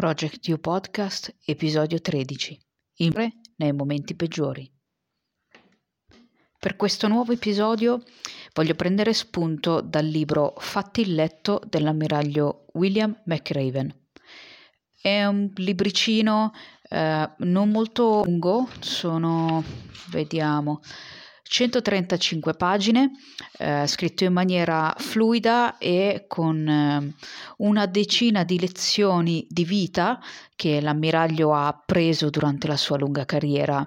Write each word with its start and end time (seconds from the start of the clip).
Project 0.00 0.48
You 0.48 0.58
Podcast, 0.58 1.36
episodio 1.44 2.00
13. 2.00 2.58
Impre 3.00 3.32
nei 3.56 3.74
momenti 3.74 4.14
peggiori. 4.14 4.66
Per 6.58 6.74
questo 6.76 7.06
nuovo 7.06 7.32
episodio 7.32 8.02
voglio 8.54 8.74
prendere 8.74 9.12
spunto 9.12 9.82
dal 9.82 10.06
libro 10.06 10.54
Fatti 10.56 11.02
il 11.02 11.14
letto 11.14 11.60
dell'ammiraglio 11.68 12.64
William 12.72 13.14
McRaven. 13.26 13.94
È 14.98 15.26
un 15.26 15.50
libricino 15.56 16.52
eh, 16.88 17.30
non 17.36 17.68
molto 17.68 18.22
lungo, 18.24 18.70
sono, 18.78 19.62
vediamo, 20.08 20.80
135 21.50 22.54
pagine, 22.54 23.10
eh, 23.58 23.84
scritto 23.88 24.22
in 24.22 24.32
maniera 24.32 24.94
fluida 24.96 25.78
e 25.78 26.26
con 26.28 26.68
eh, 26.68 27.12
una 27.56 27.86
decina 27.86 28.44
di 28.44 28.60
lezioni 28.60 29.44
di 29.50 29.64
vita 29.64 30.20
che 30.54 30.80
l'ammiraglio 30.80 31.52
ha 31.52 31.82
preso 31.84 32.30
durante 32.30 32.68
la 32.68 32.76
sua 32.76 32.98
lunga 32.98 33.24
carriera 33.24 33.84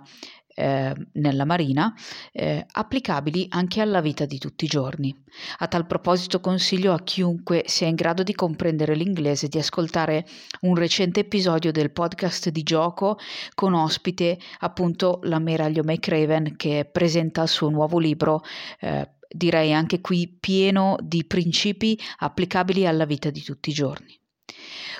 eh, 0.55 0.93
nella 1.13 1.45
Marina, 1.45 1.93
eh, 2.31 2.65
applicabili 2.71 3.47
anche 3.49 3.81
alla 3.81 4.01
vita 4.01 4.25
di 4.25 4.37
tutti 4.37 4.65
i 4.65 4.67
giorni. 4.67 5.15
A 5.59 5.67
tal 5.67 5.85
proposito 5.85 6.39
consiglio 6.39 6.93
a 6.93 7.01
chiunque 7.01 7.63
sia 7.65 7.87
in 7.87 7.95
grado 7.95 8.23
di 8.23 8.33
comprendere 8.33 8.95
l'inglese 8.95 9.47
di 9.47 9.57
ascoltare 9.57 10.25
un 10.61 10.75
recente 10.75 11.21
episodio 11.21 11.71
del 11.71 11.91
podcast 11.91 12.49
di 12.49 12.63
gioco 12.63 13.17
con 13.55 13.73
ospite 13.73 14.37
appunto 14.59 15.19
l'ammiraglio 15.23 15.83
McRaven 15.83 16.55
che 16.55 16.87
presenta 16.91 17.41
il 17.43 17.49
suo 17.49 17.69
nuovo 17.69 17.97
libro 17.97 18.43
eh, 18.79 19.09
direi 19.33 19.73
anche 19.73 19.99
qui 19.99 20.27
pieno 20.27 20.95
di 21.01 21.25
principi 21.25 21.99
applicabili 22.19 22.85
alla 22.85 23.05
vita 23.05 23.31
di 23.31 23.41
tutti 23.41 23.71
i 23.71 23.73
giorni. 23.73 24.17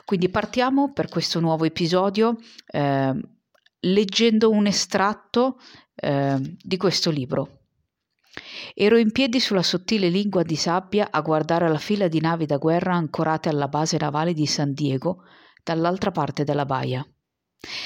Quindi 0.06 0.30
partiamo 0.30 0.92
per 0.92 1.08
questo 1.08 1.40
nuovo 1.40 1.64
episodio 1.66 2.38
eh, 2.66 3.14
leggendo 3.86 4.50
un 4.50 4.68
estratto 4.68 5.60
eh, 5.96 6.38
di 6.62 6.78
questo 6.78 7.10
libro. 7.10 7.60
Ero 8.74 8.98
in 8.98 9.12
piedi 9.12 9.40
sulla 9.40 9.62
sottile 9.62 10.10
lingua 10.10 10.44
di 10.44 10.56
sabbia 10.56 11.10
a 11.12 11.22
guardare 11.22 11.70
la 11.70 11.78
fila 11.78 12.08
di 12.08 12.20
navi 12.20 12.46
da 12.46 12.58
guerra 12.58 12.96
ancorate 12.96 13.50
alla 13.50 13.68
base 13.68 13.98
navale 13.98 14.34
di 14.34 14.48
San 14.48 14.74
Diego 14.74 15.24
dall'altra 15.64 16.12
parte 16.12 16.44
della 16.44 16.66
baia. 16.66 17.06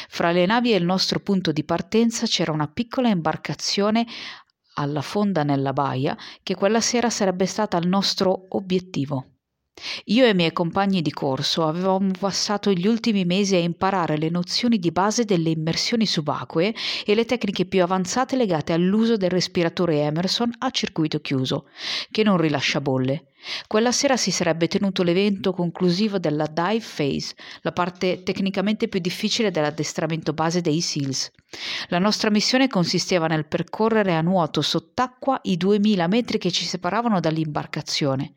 Fra 0.09 0.31
le 0.31 0.45
navi 0.45 0.73
e 0.73 0.77
il 0.77 0.85
nostro 0.85 1.19
punto 1.19 1.51
di 1.51 1.63
partenza 1.63 2.25
c'era 2.25 2.51
una 2.51 2.67
piccola 2.67 3.09
imbarcazione 3.09 4.07
alla 4.75 5.01
fonda 5.01 5.43
nella 5.43 5.73
baia 5.73 6.17
che 6.41 6.55
quella 6.55 6.81
sera 6.81 7.09
sarebbe 7.09 7.45
stata 7.45 7.77
il 7.77 7.87
nostro 7.87 8.45
obiettivo. 8.49 9.36
Io 10.05 10.25
e 10.25 10.29
i 10.29 10.33
miei 10.33 10.53
compagni 10.53 11.01
di 11.01 11.11
corso 11.11 11.67
avevamo 11.67 12.11
passato 12.17 12.71
gli 12.71 12.87
ultimi 12.87 13.25
mesi 13.25 13.55
a 13.55 13.59
imparare 13.59 14.17
le 14.17 14.29
nozioni 14.29 14.79
di 14.79 14.91
base 14.91 15.23
delle 15.23 15.51
immersioni 15.51 16.05
subacquee 16.05 16.73
e 17.05 17.13
le 17.15 17.25
tecniche 17.25 17.65
più 17.65 17.83
avanzate 17.83 18.35
legate 18.35 18.73
all'uso 18.73 19.17
del 19.17 19.29
respiratore 19.29 20.01
Emerson 20.01 20.51
a 20.57 20.69
circuito 20.71 21.19
chiuso, 21.19 21.67
che 22.09 22.23
non 22.23 22.37
rilascia 22.37 22.81
bolle. 22.81 23.27
Quella 23.67 23.91
sera 23.91 24.17
si 24.17 24.31
sarebbe 24.31 24.67
tenuto 24.67 25.03
l'evento 25.03 25.53
conclusivo 25.53 26.17
della 26.17 26.47
dive 26.47 26.83
phase, 26.83 27.35
la 27.61 27.71
parte 27.71 28.23
tecnicamente 28.23 28.87
più 28.87 28.99
difficile 28.99 29.51
dell'addestramento 29.51 30.33
base 30.33 30.61
dei 30.61 30.81
SEALs. 30.81 31.31
La 31.89 31.99
nostra 31.99 32.31
missione 32.31 32.67
consisteva 32.67 33.27
nel 33.27 33.45
percorrere 33.45 34.15
a 34.15 34.21
nuoto 34.21 34.61
sott'acqua 34.61 35.39
i 35.43 35.55
2000 35.55 36.07
metri 36.07 36.39
che 36.39 36.51
ci 36.51 36.65
separavano 36.65 37.19
dall'imbarcazione. 37.19 38.36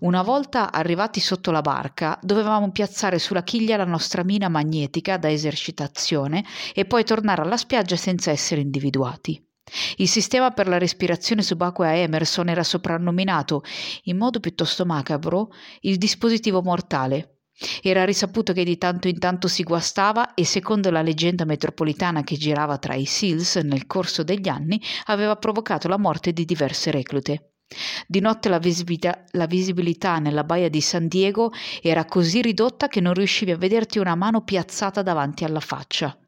Una 0.00 0.22
volta 0.22 0.70
arrivati 0.70 1.20
sotto 1.20 1.50
la 1.50 1.62
barca, 1.62 2.18
dovevamo 2.22 2.70
piazzare 2.70 3.18
sulla 3.18 3.42
chiglia 3.42 3.76
la 3.76 3.84
nostra 3.84 4.22
mina 4.22 4.48
magnetica 4.48 5.16
da 5.16 5.30
esercitazione 5.30 6.44
e 6.74 6.84
poi 6.84 7.04
tornare 7.04 7.42
alla 7.42 7.56
spiaggia 7.56 7.96
senza 7.96 8.30
essere 8.30 8.60
individuati. 8.60 9.42
Il 9.96 10.08
sistema 10.08 10.50
per 10.50 10.68
la 10.68 10.78
respirazione 10.78 11.42
subacquea 11.42 11.96
Emerson 11.96 12.48
era 12.48 12.62
soprannominato, 12.62 13.62
in 14.04 14.16
modo 14.16 14.40
piuttosto 14.40 14.86
macabro, 14.86 15.50
il 15.80 15.98
dispositivo 15.98 16.62
mortale. 16.62 17.40
Era 17.82 18.04
risaputo 18.04 18.52
che 18.52 18.64
di 18.64 18.78
tanto 18.78 19.08
in 19.08 19.18
tanto 19.18 19.48
si 19.48 19.64
guastava 19.64 20.34
e, 20.34 20.44
secondo 20.44 20.90
la 20.90 21.02
leggenda 21.02 21.44
metropolitana 21.44 22.22
che 22.22 22.36
girava 22.36 22.78
tra 22.78 22.94
i 22.94 23.04
SEALs 23.04 23.56
nel 23.56 23.86
corso 23.86 24.22
degli 24.22 24.48
anni, 24.48 24.80
aveva 25.06 25.36
provocato 25.36 25.88
la 25.88 25.98
morte 25.98 26.32
di 26.32 26.44
diverse 26.44 26.92
reclute. 26.92 27.54
Di 28.06 28.20
notte 28.20 28.48
la 28.48 28.58
visibilità, 28.58 29.24
la 29.32 29.46
visibilità, 29.46 30.18
nella 30.18 30.44
baia 30.44 30.70
di 30.70 30.80
San 30.80 31.06
Diego 31.06 31.52
era 31.82 32.06
così 32.06 32.40
ridotta 32.40 32.88
che 32.88 33.00
non 33.00 33.12
riuscivi 33.12 33.50
a 33.50 33.58
vederti 33.58 33.98
una 33.98 34.14
mano 34.14 34.42
piazzata 34.42 35.02
davanti 35.02 35.44
alla 35.44 35.60
faccia. 35.60 36.18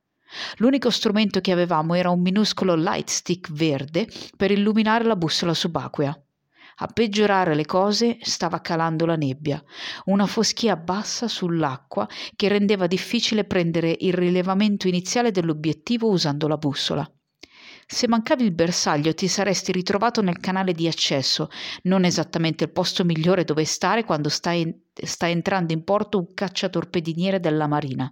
L'unico 0.58 0.90
strumento 0.90 1.40
che 1.40 1.52
avevamo 1.52 1.94
era 1.94 2.10
un 2.10 2.20
minuscolo 2.20 2.74
lightstick 2.74 3.50
verde 3.52 4.08
per 4.36 4.50
illuminare 4.50 5.04
la 5.04 5.16
bussola 5.16 5.54
subacquea. 5.54 6.22
A 6.82 6.86
peggiorare 6.86 7.54
le 7.54 7.66
cose 7.66 8.18
stava 8.22 8.60
calando 8.60 9.04
la 9.04 9.16
nebbia, 9.16 9.62
una 10.04 10.26
foschia 10.26 10.76
bassa 10.76 11.28
sull'acqua 11.28 12.08
che 12.36 12.48
rendeva 12.48 12.86
difficile 12.86 13.44
prendere 13.44 13.94
il 14.00 14.14
rilevamento 14.14 14.88
iniziale 14.88 15.30
dell'obiettivo 15.30 16.08
usando 16.08 16.48
la 16.48 16.56
bussola. 16.56 17.10
Se 17.92 18.06
mancavi 18.06 18.44
il 18.44 18.52
bersaglio 18.52 19.12
ti 19.14 19.26
saresti 19.26 19.72
ritrovato 19.72 20.22
nel 20.22 20.38
canale 20.38 20.72
di 20.72 20.86
accesso, 20.86 21.50
non 21.82 22.04
esattamente 22.04 22.62
il 22.62 22.70
posto 22.70 23.04
migliore 23.04 23.42
dove 23.42 23.64
stare 23.64 24.04
quando 24.04 24.28
sta, 24.28 24.52
in, 24.52 24.72
sta 24.94 25.28
entrando 25.28 25.72
in 25.72 25.82
porto 25.82 26.18
un 26.18 26.32
cacciatorpediniere 26.32 27.40
della 27.40 27.66
Marina. 27.66 28.08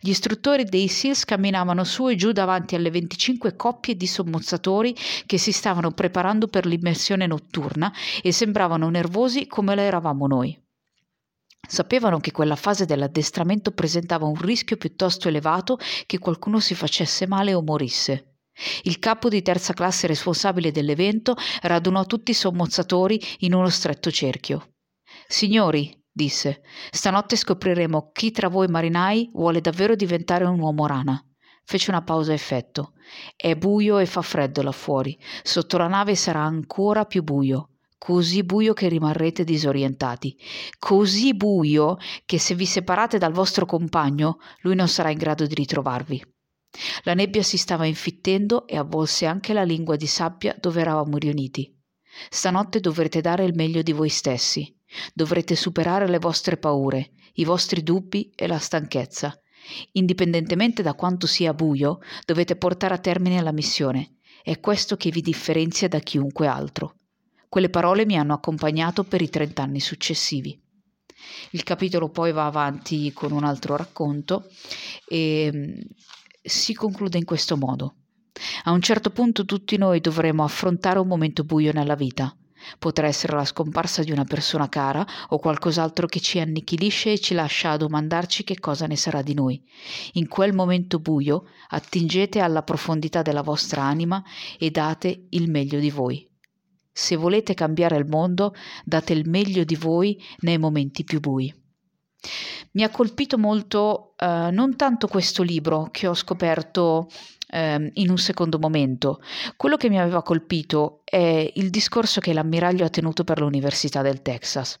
Gli 0.00 0.08
istruttori 0.08 0.64
dei 0.64 0.88
SEALs 0.88 1.26
camminavano 1.26 1.84
su 1.84 2.08
e 2.08 2.16
giù 2.16 2.32
davanti 2.32 2.76
alle 2.76 2.90
25 2.90 3.56
coppie 3.56 3.94
di 3.94 4.06
sommozzatori 4.06 4.96
che 5.26 5.36
si 5.36 5.52
stavano 5.52 5.90
preparando 5.90 6.48
per 6.48 6.64
l'immersione 6.64 7.26
notturna 7.26 7.92
e 8.22 8.32
sembravano 8.32 8.88
nervosi 8.88 9.46
come 9.46 9.74
lo 9.74 9.82
eravamo 9.82 10.26
noi. 10.28 10.58
Sapevano 11.68 12.20
che 12.20 12.32
quella 12.32 12.56
fase 12.56 12.86
dell'addestramento 12.86 13.72
presentava 13.72 14.24
un 14.24 14.40
rischio 14.40 14.78
piuttosto 14.78 15.28
elevato 15.28 15.78
che 16.06 16.18
qualcuno 16.18 16.58
si 16.58 16.74
facesse 16.74 17.26
male 17.26 17.52
o 17.52 17.60
morisse. 17.60 18.29
Il 18.82 18.98
capo 18.98 19.28
di 19.28 19.42
terza 19.42 19.72
classe 19.72 20.06
responsabile 20.06 20.70
dell'evento 20.70 21.36
radunò 21.62 22.04
tutti 22.04 22.32
i 22.32 22.34
sommozzatori 22.34 23.20
in 23.40 23.54
uno 23.54 23.68
stretto 23.68 24.10
cerchio. 24.10 24.74
Signori, 25.26 25.96
disse, 26.10 26.62
stanotte 26.90 27.36
scopriremo 27.36 28.10
chi 28.12 28.30
tra 28.30 28.48
voi 28.48 28.68
marinai 28.68 29.30
vuole 29.32 29.60
davvero 29.60 29.94
diventare 29.94 30.44
un 30.44 30.60
uomo 30.60 30.86
rana. 30.86 31.24
Fece 31.64 31.90
una 31.90 32.02
pausa 32.02 32.32
a 32.32 32.34
effetto. 32.34 32.94
È 33.36 33.54
buio 33.54 33.98
e 33.98 34.06
fa 34.06 34.22
freddo 34.22 34.62
là 34.62 34.72
fuori. 34.72 35.16
Sotto 35.42 35.76
la 35.78 35.86
nave 35.86 36.16
sarà 36.16 36.40
ancora 36.40 37.04
più 37.04 37.22
buio. 37.22 37.68
Così 37.96 38.42
buio 38.42 38.72
che 38.72 38.88
rimarrete 38.88 39.44
disorientati. 39.44 40.36
Così 40.78 41.34
buio 41.34 41.98
che 42.24 42.38
se 42.38 42.54
vi 42.54 42.66
separate 42.66 43.18
dal 43.18 43.32
vostro 43.32 43.66
compagno, 43.66 44.38
lui 44.62 44.74
non 44.74 44.88
sarà 44.88 45.10
in 45.10 45.18
grado 45.18 45.46
di 45.46 45.54
ritrovarvi. 45.54 46.24
La 47.02 47.14
nebbia 47.14 47.42
si 47.42 47.56
stava 47.56 47.86
infittendo 47.86 48.66
e 48.66 48.76
avvolse 48.76 49.26
anche 49.26 49.52
la 49.52 49.64
lingua 49.64 49.96
di 49.96 50.06
sabbia 50.06 50.56
dove 50.58 50.80
eravamo 50.80 51.16
riuniti. 51.16 51.76
Stanotte 52.28 52.80
dovrete 52.80 53.20
dare 53.20 53.44
il 53.44 53.54
meglio 53.54 53.82
di 53.82 53.92
voi 53.92 54.08
stessi. 54.08 54.74
Dovrete 55.14 55.54
superare 55.54 56.08
le 56.08 56.18
vostre 56.18 56.56
paure, 56.56 57.12
i 57.34 57.44
vostri 57.44 57.82
dubbi 57.82 58.32
e 58.34 58.46
la 58.46 58.58
stanchezza. 58.58 59.40
Indipendentemente 59.92 60.82
da 60.82 60.94
quanto 60.94 61.26
sia 61.26 61.54
buio, 61.54 61.98
dovete 62.24 62.56
portare 62.56 62.94
a 62.94 62.98
termine 62.98 63.40
la 63.40 63.52
missione. 63.52 64.16
È 64.42 64.58
questo 64.58 64.96
che 64.96 65.10
vi 65.10 65.20
differenzia 65.20 65.88
da 65.88 66.00
chiunque 66.00 66.46
altro. 66.46 66.96
Quelle 67.48 67.68
parole 67.68 68.06
mi 68.06 68.16
hanno 68.16 68.32
accompagnato 68.32 69.04
per 69.04 69.20
i 69.22 69.28
trent'anni 69.28 69.80
successivi. 69.80 70.58
Il 71.50 71.62
capitolo 71.62 72.08
poi 72.08 72.32
va 72.32 72.46
avanti 72.46 73.12
con 73.12 73.32
un 73.32 73.44
altro 73.44 73.76
racconto 73.76 74.48
e 75.06 75.50
mm, 75.52 75.80
si 76.42 76.74
conclude 76.74 77.18
in 77.18 77.24
questo 77.24 77.56
modo. 77.56 77.94
A 78.64 78.70
un 78.70 78.80
certo 78.80 79.10
punto 79.10 79.44
tutti 79.44 79.76
noi 79.76 80.00
dovremo 80.00 80.44
affrontare 80.44 80.98
un 80.98 81.06
momento 81.06 81.44
buio 81.44 81.72
nella 81.72 81.94
vita. 81.94 82.34
Potrà 82.78 83.06
essere 83.06 83.34
la 83.34 83.44
scomparsa 83.44 84.02
di 84.02 84.12
una 84.12 84.24
persona 84.24 84.68
cara 84.68 85.06
o 85.28 85.38
qualcos'altro 85.38 86.06
che 86.06 86.20
ci 86.20 86.38
annichilisce 86.38 87.12
e 87.12 87.18
ci 87.18 87.34
lascia 87.34 87.70
a 87.70 87.76
domandarci 87.76 88.44
che 88.44 88.58
cosa 88.58 88.86
ne 88.86 88.96
sarà 88.96 89.22
di 89.22 89.34
noi. 89.34 89.62
In 90.12 90.28
quel 90.28 90.52
momento 90.52 90.98
buio 90.98 91.44
attingete 91.68 92.40
alla 92.40 92.62
profondità 92.62 93.22
della 93.22 93.42
vostra 93.42 93.82
anima 93.82 94.22
e 94.58 94.70
date 94.70 95.26
il 95.30 95.50
meglio 95.50 95.78
di 95.78 95.90
voi. 95.90 96.28
Se 96.92 97.16
volete 97.16 97.54
cambiare 97.54 97.96
il 97.96 98.06
mondo, 98.06 98.54
date 98.84 99.14
il 99.14 99.28
meglio 99.28 99.64
di 99.64 99.76
voi 99.76 100.22
nei 100.40 100.58
momenti 100.58 101.02
più 101.02 101.18
bui. 101.18 101.59
Mi 102.72 102.82
ha 102.82 102.90
colpito 102.90 103.38
molto 103.38 104.14
eh, 104.16 104.50
non 104.50 104.76
tanto 104.76 105.06
questo 105.08 105.42
libro 105.42 105.88
che 105.90 106.06
ho 106.06 106.14
scoperto 106.14 107.08
eh, 107.50 107.90
in 107.94 108.10
un 108.10 108.18
secondo 108.18 108.58
momento, 108.58 109.20
quello 109.56 109.76
che 109.76 109.88
mi 109.88 109.98
aveva 109.98 110.22
colpito 110.22 111.02
è 111.04 111.50
il 111.54 111.70
discorso 111.70 112.20
che 112.20 112.32
l'ammiraglio 112.32 112.84
ha 112.84 112.90
tenuto 112.90 113.24
per 113.24 113.40
l'Università 113.40 114.02
del 114.02 114.22
Texas. 114.22 114.78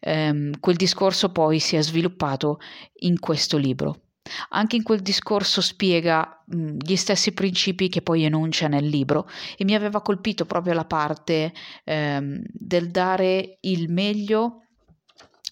Ehm, 0.00 0.58
quel 0.58 0.76
discorso 0.76 1.30
poi 1.30 1.58
si 1.58 1.76
è 1.76 1.82
sviluppato 1.82 2.58
in 3.00 3.18
questo 3.18 3.56
libro. 3.56 4.00
Anche 4.50 4.76
in 4.76 4.84
quel 4.84 5.00
discorso 5.00 5.60
spiega 5.60 6.44
mh, 6.46 6.76
gli 6.78 6.96
stessi 6.96 7.32
principi 7.32 7.88
che 7.88 8.02
poi 8.02 8.22
enuncia 8.22 8.68
nel 8.68 8.86
libro 8.86 9.28
e 9.56 9.64
mi 9.64 9.74
aveva 9.74 10.00
colpito 10.00 10.46
proprio 10.46 10.74
la 10.74 10.84
parte 10.84 11.52
ehm, 11.84 12.40
del 12.52 12.90
dare 12.90 13.58
il 13.62 13.90
meglio 13.90 14.58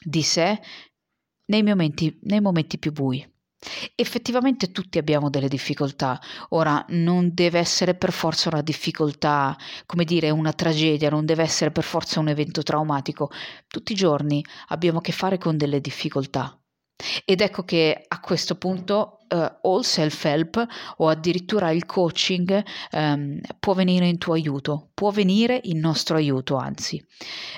di 0.03 0.23
sé 0.23 0.61
nei 1.51 1.63
momenti, 1.63 2.19
nei 2.23 2.41
momenti 2.41 2.79
più 2.79 2.93
bui. 2.93 3.29
Effettivamente 3.95 4.73
tutti 4.73 4.97
abbiamo 4.97 5.29
delle 5.29 5.49
difficoltà. 5.49 6.19
Ora, 6.51 6.83
non 6.91 7.35
deve 7.35 7.59
essere 7.59 7.95
per 7.95 8.13
forza 8.13 8.49
una 8.49 8.63
difficoltà, 8.63 9.57
come 9.85 10.05
dire, 10.05 10.31
una 10.31 10.53
tragedia, 10.53 11.11
non 11.11 11.27
deve 11.27 11.43
essere 11.43 11.71
per 11.71 11.85
forza 11.85 12.21
un 12.21 12.29
evento 12.29 12.63
traumatico. 12.63 13.31
Tutti 13.69 13.93
i 13.93 13.97
giorni 13.97 14.43
abbiamo 14.69 14.99
a 14.99 15.03
che 15.03 15.13
fare 15.13 15.37
con 15.37 15.59
delle 15.59 15.81
difficoltà. 15.81 16.59
Ed 17.25 17.41
ecco 17.41 17.65
che 17.65 18.05
a 18.07 18.21
questo 18.21 18.57
punto 18.57 19.21
uh, 19.29 19.49
o 19.63 19.79
il 19.79 19.85
self-help 19.85 20.67
o 20.99 21.09
addirittura 21.09 21.71
il 21.71 21.87
coaching 21.87 22.63
um, 22.93 23.39
può 23.59 23.75
venire 23.75 24.07
in 24.07 24.19
tuo 24.19 24.35
aiuto, 24.35 24.91
può 24.95 25.11
venire 25.11 25.61
in 25.65 25.79
nostro 25.79 26.17
aiuto, 26.17 26.57
anzi. 26.57 27.03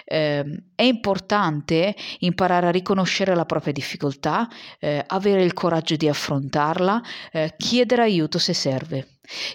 Um, 0.06 0.70
è 0.74 0.82
importante 0.82 1.94
imparare 2.20 2.66
a 2.66 2.70
riconoscere 2.70 3.34
la 3.34 3.44
propria 3.44 3.72
difficoltà, 3.72 4.48
uh, 4.80 4.98
avere 5.06 5.42
il 5.42 5.52
coraggio 5.52 5.96
di 5.96 6.08
affrontarla, 6.08 7.02
uh, 7.32 7.46
chiedere 7.56 8.02
aiuto 8.02 8.38
se 8.38 8.52
serve. 8.52 9.11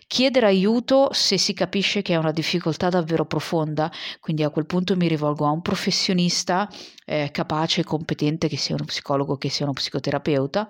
Chiedere 0.08 0.46
aiuto 0.46 1.10
se 1.12 1.38
si 1.38 1.54
capisce 1.54 2.02
che 2.02 2.14
è 2.14 2.18
una 2.18 2.32
difficoltà 2.32 2.90
davvero 2.90 3.26
profonda, 3.26 3.92
quindi 4.20 4.44
a 4.44 4.50
quel 4.50 4.66
punto 4.66 4.96
mi 4.96 5.08
rivolgo 5.08 5.46
a 5.46 5.52
un 5.52 5.62
professionista 5.62 6.70
eh, 7.06 7.30
capace 7.32 7.82
e 7.82 7.84
competente, 7.84 8.48
che 8.48 8.58
sia 8.58 8.76
uno 8.76 8.86
psicologo, 8.86 9.38
che 9.38 9.50
sia 9.50 9.66
uno 9.66 9.74
psicoterapeuta, 9.74 10.68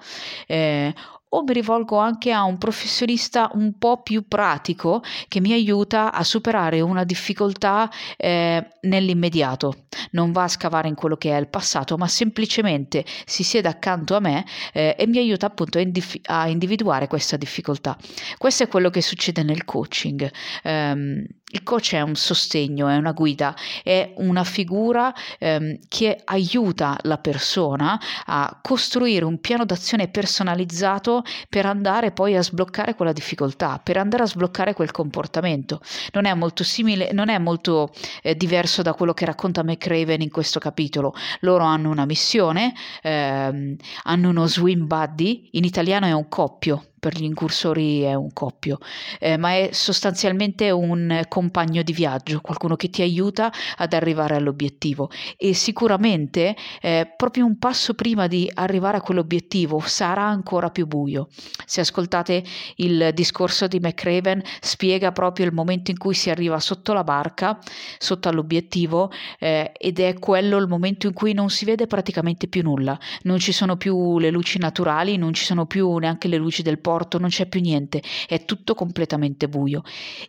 eh, 0.48 0.94
o 1.30 1.44
mi 1.44 1.54
rivolgo 1.54 1.98
anche 1.98 2.32
a 2.32 2.44
un 2.44 2.58
professionista 2.58 3.50
un 3.54 3.78
po' 3.78 4.02
più 4.02 4.28
pratico 4.28 5.04
che 5.28 5.42
mi 5.42 5.52
aiuta 5.52 6.12
a 6.14 6.24
superare 6.24 6.80
una 6.80 7.04
difficoltà 7.04 7.90
eh, 8.16 8.66
nell'immediato. 8.82 9.86
Non 10.12 10.32
va 10.32 10.44
a 10.44 10.48
scavare 10.48 10.88
in 10.88 10.96
quello 10.96 11.18
che 11.18 11.32
è 11.32 11.40
il 11.40 11.48
passato, 11.48 11.98
ma 11.98 12.08
semplicemente 12.08 13.06
si 13.26 13.44
siede 13.44 13.68
accanto 13.68 14.16
a 14.16 14.20
me 14.20 14.46
eh, 14.74 14.96
e 14.98 15.08
mi 15.08 15.18
aiuta 15.18 15.48
appunto 15.48 15.78
a, 15.78 15.82
indif- 15.82 16.28
a, 16.30 16.48
individuare 16.48 17.08
questa 17.08 17.38
difficoltà. 17.38 17.98
Questo 18.38 18.64
è 18.64 18.68
quello 18.68 18.90
che 18.90 19.02
succede 19.02 19.44
nel 19.44 19.66
coaching. 19.66 20.30
Um, 20.64 21.26
il 21.50 21.64
coach 21.64 21.94
è 21.94 22.02
un 22.02 22.16
sostegno, 22.16 22.90
è 22.90 22.98
una 22.98 23.14
guida, 23.14 23.56
è 23.82 24.14
una 24.18 24.44
figura 24.44 25.14
ehm, 25.40 25.80
che 25.88 26.20
aiuta 26.26 26.98
la 27.04 27.20
persona 27.20 27.98
a 28.26 28.60
costruire 28.62 29.24
un 29.24 29.40
piano 29.40 29.64
d'azione 29.64 30.10
personalizzato 30.10 31.24
per 31.48 31.66
andare 31.66 32.12
poi 32.12 32.36
a 32.36 32.44
sbloccare 32.44 32.96
quella 32.96 33.14
difficoltà, 33.14 33.80
per 33.82 33.96
andare 33.96 34.24
a 34.24 34.28
sbloccare 34.28 34.74
quel 34.74 34.92
comportamento. 34.92 35.80
Non 36.12 36.26
è 36.26 36.34
molto 36.34 36.66
simile, 36.66 37.14
non 37.14 37.30
è 37.30 37.38
molto 37.38 37.94
eh, 38.22 38.36
diverso 38.36 38.82
da 38.82 38.94
quello 38.94 39.14
che 39.14 39.24
racconta 39.24 39.64
McRaven 39.98 40.22
in 40.22 40.30
questo 40.30 40.60
capitolo. 40.60 41.14
Loro 41.42 41.64
hanno 41.64 41.90
una 41.90 42.06
missione, 42.06 42.74
ehm, 43.02 43.76
hanno 44.04 44.30
uno 44.30 44.46
swim 44.48 44.86
buddy, 44.86 45.50
in 45.54 45.64
italiano 45.64 46.06
è 46.06 46.12
un 46.12 46.28
coppio, 46.28 46.92
per 47.00 47.16
gli 47.16 47.24
incursori 47.24 48.02
è 48.02 48.14
un 48.14 48.34
coppio, 48.34 48.80
eh, 49.20 49.38
ma 49.38 49.52
è 49.52 49.70
sostanzialmente 49.72 50.72
un 50.72 51.22
compagno 51.28 51.84
di 51.84 51.94
viaggio, 51.94 52.42
qualcuno 52.42 52.76
che 52.76 52.90
ti 52.90 53.02
aiuta 53.02 53.52
ad 53.76 53.94
arrivare 53.94 54.36
all'obiettivo 54.36 55.10
e 55.38 55.54
sicuramente 55.54 56.56
eh, 56.82 57.14
proprio 57.16 57.46
un 57.46 57.58
passo 57.60 57.94
prima 57.94 58.28
di 58.28 58.50
arrivare 58.54 58.98
a 58.98 59.02
quell'obiettivo 59.02 59.80
sarà 59.80 60.24
ancora 60.24 60.70
più 60.70 60.88
buio. 60.88 61.28
Se 61.66 61.82
ascoltate 61.82 62.44
il 62.78 63.12
discorso 63.14 63.68
di 63.68 63.80
McRaven 63.80 64.42
spiega 64.60 65.12
proprio 65.12 65.46
il 65.46 65.54
momento 65.54 65.92
in 65.92 65.98
cui 65.98 66.14
si 66.16 66.30
arriva 66.30 66.60
sotto 66.60 66.94
la 66.94 67.04
barca, 67.04 67.60
sotto 67.98 68.30
all'obiettivo 68.30 69.12
eh, 69.40 69.72
ed 69.78 70.00
è 70.00 70.18
quello 70.18 70.58
il 70.58 70.68
momento 70.68 71.08
in 71.08 71.14
cui 71.14 71.34
non 71.34 71.50
si 71.50 71.66
vede 71.66 71.86
praticamente 71.86 72.48
più 72.48 72.64
nulla, 72.64 72.98
non 73.24 73.38
ci 73.40 73.52
sono 73.52 73.78
più 73.78 74.18
le 74.20 74.32
luci 74.32 74.58
naturali, 74.58 75.18
non 75.18 75.34
ci 75.34 75.44
sono 75.46 75.66
più 75.66 75.96
neanche 75.98 76.28
le 76.28 76.38
luci 76.38 76.64
del 76.64 76.80
porto 76.88 77.18
non 77.18 77.28
c'è 77.28 77.48
più 77.48 77.60
niente, 77.60 78.02
è 78.28 78.46
tutto 78.46 78.74
completamente 78.74 79.50
buio. 79.50 79.82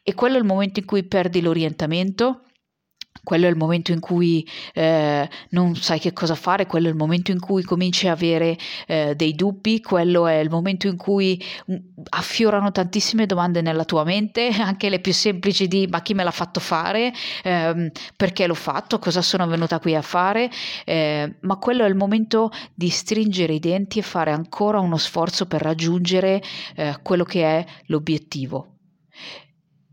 E 0.03 0.13
quello 0.15 0.35
è 0.35 0.39
il 0.41 0.45
momento 0.45 0.81
in 0.81 0.87
cui 0.87 1.05
perdi 1.05 1.41
l'orientamento 1.41 2.41
quello 3.29 3.47
è 3.47 3.51
il 3.51 3.57
momento 3.57 3.93
in 3.93 4.01
cui 4.01 4.47
eh, 4.73 5.29
non 5.51 5.77
sai 5.77 5.99
che 5.99 6.15
cosa 6.15 6.35
fare, 6.35 6.65
quello 6.65 6.87
è 6.87 6.91
il 6.91 6.97
momento 6.97 7.31
in 7.31 7.41
cui 7.41 7.63
cominci 7.63 8.09
a 8.09 8.13
avere 8.13 8.57
eh, 8.87 9.15
dei 9.15 9.35
dubbi, 9.35 9.83
quello 9.83 10.27
è 10.27 10.37
il 10.37 10.49
momento 10.49 10.87
in 10.87 10.97
cui 10.97 11.39
mm, 11.71 11.77
affiorano 12.09 12.73
tantissime 12.73 13.27
domande 13.27 13.61
nella 13.61 13.85
tua 13.85 14.05
mente, 14.05 14.49
anche 14.59 14.89
le 14.89 15.01
più 15.01 15.13
semplici 15.13 15.69
di 15.69 15.87
ma 15.91 16.01
chi 16.01 16.15
me 16.15 16.25
l'ha 16.25 16.31
fatto 16.31 16.59
fare, 16.59 17.13
eh, 17.43 17.93
perché 18.17 18.47
l'ho 18.47 18.55
fatto, 18.55 18.99
cosa 18.99 19.21
sono 19.21 19.47
venuta 19.47 19.79
qui 19.79 19.95
a 19.95 20.03
fare, 20.03 20.51
eh, 20.87 21.37
ma 21.41 21.57
quello 21.57 21.85
è 21.85 21.89
il 21.89 21.97
momento 21.97 22.51
di 22.75 22.89
stringere 22.89 23.53
i 23.53 23.61
denti 23.61 23.99
e 23.99 24.03
fare 24.03 24.31
ancora 24.31 24.81
uno 24.81 24.97
sforzo 24.97 25.47
per 25.47 25.61
raggiungere 25.61 26.43
eh, 26.77 26.99
quello 27.03 27.25
che 27.25 27.43
è 27.43 27.67
l'obiettivo. 27.89 28.77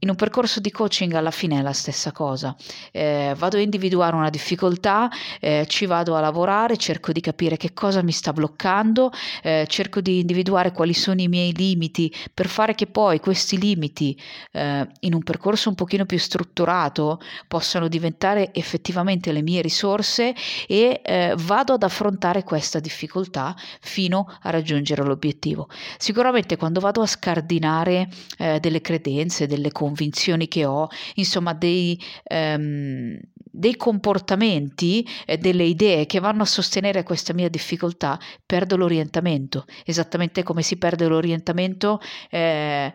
In 0.05 0.11
un 0.11 0.17
percorso 0.17 0.59
di 0.59 0.69
coaching 0.69 1.13
alla 1.13 1.31
fine 1.31 1.57
è 1.57 1.61
la 1.63 1.73
stessa 1.73 2.11
cosa. 2.11 2.55
Eh, 2.91 3.33
vado 3.35 3.57
a 3.57 3.59
individuare 3.59 4.15
una 4.15 4.29
difficoltà, 4.29 5.09
eh, 5.39 5.65
ci 5.67 5.87
vado 5.87 6.15
a 6.15 6.19
lavorare, 6.19 6.77
cerco 6.77 7.11
di 7.11 7.21
capire 7.21 7.57
che 7.57 7.73
cosa 7.73 8.03
mi 8.03 8.11
sta 8.11 8.31
bloccando, 8.31 9.11
eh, 9.41 9.65
cerco 9.67 10.01
di 10.01 10.19
individuare 10.19 10.73
quali 10.73 10.93
sono 10.93 11.21
i 11.21 11.27
miei 11.27 11.55
limiti 11.55 12.13
per 12.31 12.47
fare 12.47 12.75
che 12.75 12.85
poi 12.85 13.19
questi 13.19 13.57
limiti 13.57 14.15
eh, 14.51 14.87
in 14.99 15.15
un 15.15 15.23
percorso 15.23 15.69
un 15.69 15.75
pochino 15.75 16.05
più 16.05 16.19
strutturato 16.19 17.19
possano 17.47 17.87
diventare 17.87 18.53
effettivamente 18.53 19.31
le 19.31 19.41
mie 19.41 19.63
risorse 19.63 20.35
e 20.67 21.01
eh, 21.03 21.33
vado 21.35 21.73
ad 21.73 21.81
affrontare 21.81 22.43
questa 22.43 22.79
difficoltà 22.79 23.55
fino 23.81 24.31
a 24.43 24.51
raggiungere 24.51 25.03
l'obiettivo. 25.03 25.67
Sicuramente 25.97 26.57
quando 26.57 26.79
vado 26.79 27.01
a 27.01 27.07
scardinare 27.07 28.07
eh, 28.37 28.59
delle 28.59 28.81
credenze, 28.81 29.47
delle 29.47 29.71
convinzioni, 29.71 29.93
convinzioni 29.95 30.49
che 30.49 30.65
ho, 30.65 30.87
insomma 31.15 31.53
dei, 31.53 31.99
um, 32.29 33.17
dei 33.33 33.77
comportamenti, 33.77 35.07
eh, 35.25 35.37
delle 35.37 35.63
idee 35.63 36.05
che 36.05 36.19
vanno 36.19 36.43
a 36.43 36.45
sostenere 36.45 37.03
questa 37.03 37.33
mia 37.33 37.49
difficoltà, 37.49 38.19
perdo 38.45 38.75
l'orientamento, 38.75 39.63
esattamente 39.85 40.43
come 40.43 40.61
si 40.61 40.77
perde 40.77 41.07
l'orientamento. 41.07 41.99
Eh, 42.29 42.93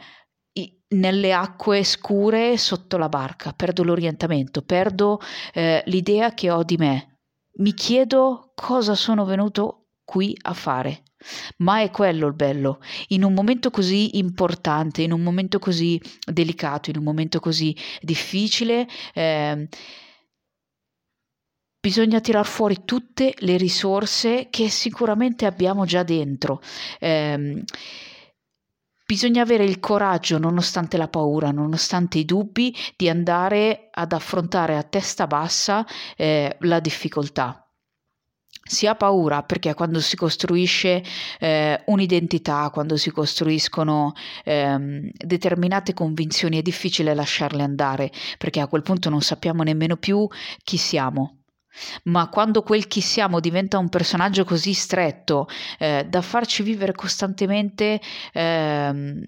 nelle 0.93 1.33
acque 1.33 1.85
scure 1.85 2.59
sotto 2.59 2.99
la 2.99 3.09
barca, 3.09 3.53
perdo 3.53 3.85
l'orientamento, 3.85 4.63
perdo 4.63 5.21
eh, 5.53 5.85
l'idea 5.87 6.35
che 6.35 6.51
ho 6.51 6.65
di 6.65 6.77
me. 6.77 7.21
Mi 7.59 7.73
chiedo 7.75 8.51
cosa 8.57 8.97
sono 8.97 9.25
venuto 9.25 9.91
qui 10.05 10.37
a 10.43 10.53
fare. 10.53 11.05
Ma 11.59 11.83
è 11.83 11.91
quello 11.91 12.27
il 12.27 12.35
bello, 12.35 12.81
in 13.09 13.25
un 13.25 13.35
momento 13.35 13.71
così 13.71 14.19
importante, 14.19 15.03
in 15.03 15.13
un 15.13 15.23
momento 15.23 15.59
così 15.59 16.01
delicato, 16.25 16.91
in 16.91 16.97
un 16.97 17.05
momento 17.05 17.41
così 17.41 17.77
difficile, 18.01 18.89
eh, 19.13 19.69
bisogna 21.81 22.21
tirar 22.21 22.47
fuori 22.47 22.85
tutte 22.85 23.35
le 23.39 23.57
risorse 23.57 24.49
che 24.51 24.69
sicuramente 24.69 25.47
abbiamo 25.47 25.85
già 25.85 26.03
dentro. 26.03 26.61
Eh, 26.99 27.65
bisogna 29.07 29.43
avere 29.43 29.65
il 29.65 29.81
coraggio, 29.81 30.39
nonostante 30.39 30.97
la 30.97 31.09
paura, 31.09 31.51
nonostante 31.51 32.19
i 32.19 32.25
dubbi, 32.25 32.75
di 32.97 33.09
andare 33.09 33.89
ad 33.91 34.13
affrontare 34.13 34.77
a 34.77 34.83
testa 34.83 35.27
bassa 35.27 35.87
eh, 36.17 36.57
la 36.61 36.81
difficoltà 36.81 37.65
si 38.71 38.87
ha 38.87 38.95
paura 38.95 39.43
perché 39.43 39.75
quando 39.75 40.01
si 40.01 40.15
costruisce 40.15 41.03
eh, 41.41 41.83
un'identità, 41.87 42.71
quando 42.73 42.97
si 42.97 43.11
costruiscono 43.11 44.13
eh, 44.45 45.11
determinate 45.13 45.93
convinzioni 45.93 46.57
è 46.57 46.63
difficile 46.63 47.13
lasciarle 47.15 47.65
andare 47.65 48.13
perché 48.39 48.61
a 48.61 48.69
quel 48.69 48.83
punto 48.83 49.11
non 49.11 49.23
sappiamo 49.23 49.65
nemmeno 49.65 49.97
più 49.97 50.27
chi 50.63 50.77
siamo. 50.77 51.39
Ma 52.05 52.29
quando 52.29 52.63
quel 52.63 52.87
chi 52.87 53.01
siamo 53.01 53.41
diventa 53.41 53.79
un 53.79 53.89
personaggio 53.89 54.45
così 54.45 54.73
stretto 54.73 55.47
eh, 55.79 56.07
da 56.09 56.21
farci 56.21 56.63
vivere 56.63 56.93
costantemente 56.93 58.01
ehm, 58.33 59.25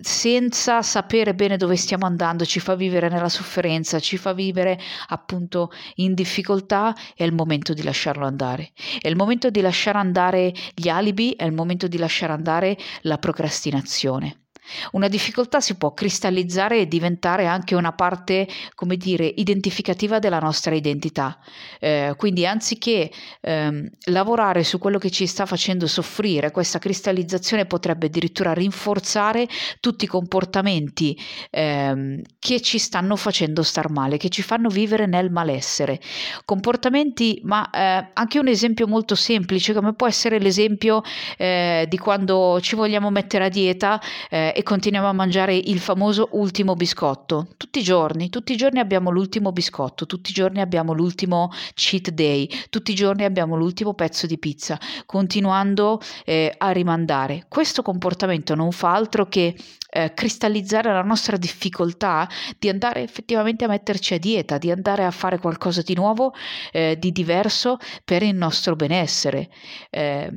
senza 0.00 0.82
sapere 0.82 1.34
bene 1.34 1.56
dove 1.56 1.76
stiamo 1.76 2.06
andando, 2.06 2.44
ci 2.44 2.60
fa 2.60 2.74
vivere 2.74 3.08
nella 3.08 3.28
sofferenza, 3.28 4.00
ci 4.00 4.16
fa 4.16 4.32
vivere 4.32 4.78
appunto 5.08 5.70
in 5.96 6.14
difficoltà, 6.14 6.94
è 7.14 7.22
il 7.24 7.32
momento 7.32 7.72
di 7.72 7.82
lasciarlo 7.82 8.26
andare. 8.26 8.72
È 9.00 9.08
il 9.08 9.16
momento 9.16 9.50
di 9.50 9.60
lasciare 9.60 9.98
andare 9.98 10.52
gli 10.74 10.88
alibi, 10.88 11.32
è 11.32 11.44
il 11.44 11.52
momento 11.52 11.86
di 11.86 11.98
lasciare 11.98 12.32
andare 12.32 12.76
la 13.02 13.18
procrastinazione. 13.18 14.43
Una 14.92 15.08
difficoltà 15.08 15.60
si 15.60 15.74
può 15.76 15.92
cristallizzare 15.92 16.80
e 16.80 16.88
diventare 16.88 17.46
anche 17.46 17.74
una 17.74 17.92
parte, 17.92 18.48
come 18.74 18.96
dire, 18.96 19.26
identificativa 19.26 20.18
della 20.18 20.38
nostra 20.38 20.74
identità. 20.74 21.38
Eh, 21.80 22.14
quindi 22.16 22.46
anziché 22.46 23.10
ehm, 23.40 23.88
lavorare 24.06 24.64
su 24.64 24.78
quello 24.78 24.98
che 24.98 25.10
ci 25.10 25.26
sta 25.26 25.46
facendo 25.46 25.86
soffrire, 25.86 26.50
questa 26.50 26.78
cristallizzazione 26.78 27.66
potrebbe 27.66 28.06
addirittura 28.06 28.52
rinforzare 28.52 29.48
tutti 29.80 30.04
i 30.04 30.08
comportamenti 30.08 31.18
ehm, 31.50 32.20
che 32.38 32.60
ci 32.60 32.78
stanno 32.78 33.16
facendo 33.16 33.62
star 33.62 33.90
male, 33.90 34.16
che 34.16 34.28
ci 34.28 34.42
fanno 34.42 34.68
vivere 34.68 35.06
nel 35.06 35.30
malessere. 35.30 36.00
Comportamenti, 36.44 37.40
ma 37.44 37.68
eh, 37.70 38.10
anche 38.12 38.38
un 38.38 38.48
esempio 38.48 38.86
molto 38.86 39.14
semplice, 39.14 39.72
come 39.74 39.94
può 39.94 40.06
essere 40.06 40.38
l'esempio 40.38 41.02
eh, 41.36 41.86
di 41.88 41.98
quando 41.98 42.58
ci 42.60 42.74
vogliamo 42.76 43.10
mettere 43.10 43.44
a 43.44 43.48
dieta 43.48 44.00
eh, 44.30 44.53
e 44.54 44.62
continuiamo 44.62 45.08
a 45.08 45.12
mangiare 45.12 45.56
il 45.56 45.80
famoso 45.80 46.28
ultimo 46.32 46.76
biscotto. 46.76 47.48
Tutti 47.56 47.80
i 47.80 47.82
giorni, 47.82 48.30
tutti 48.30 48.52
i 48.52 48.56
giorni 48.56 48.78
abbiamo 48.78 49.10
l'ultimo 49.10 49.50
biscotto, 49.50 50.06
tutti 50.06 50.30
i 50.30 50.32
giorni 50.32 50.60
abbiamo 50.60 50.92
l'ultimo 50.92 51.50
cheat 51.74 52.10
day, 52.10 52.48
tutti 52.70 52.92
i 52.92 52.94
giorni 52.94 53.24
abbiamo 53.24 53.56
l'ultimo 53.56 53.94
pezzo 53.94 54.28
di 54.28 54.38
pizza, 54.38 54.78
continuando 55.06 56.00
eh, 56.24 56.54
a 56.56 56.70
rimandare. 56.70 57.46
Questo 57.48 57.82
comportamento 57.82 58.54
non 58.54 58.70
fa 58.70 58.94
altro 58.94 59.26
che 59.26 59.56
eh, 59.90 60.14
cristallizzare 60.14 60.92
la 60.92 61.02
nostra 61.02 61.36
difficoltà 61.36 62.28
di 62.56 62.68
andare 62.68 63.02
effettivamente 63.02 63.64
a 63.64 63.68
metterci 63.68 64.14
a 64.14 64.18
dieta, 64.18 64.58
di 64.58 64.70
andare 64.70 65.04
a 65.04 65.10
fare 65.10 65.38
qualcosa 65.38 65.82
di 65.82 65.94
nuovo, 65.94 66.32
eh, 66.70 66.96
di 66.96 67.10
diverso 67.10 67.78
per 68.04 68.22
il 68.22 68.36
nostro 68.36 68.76
benessere. 68.76 69.48
Eh, 69.90 70.30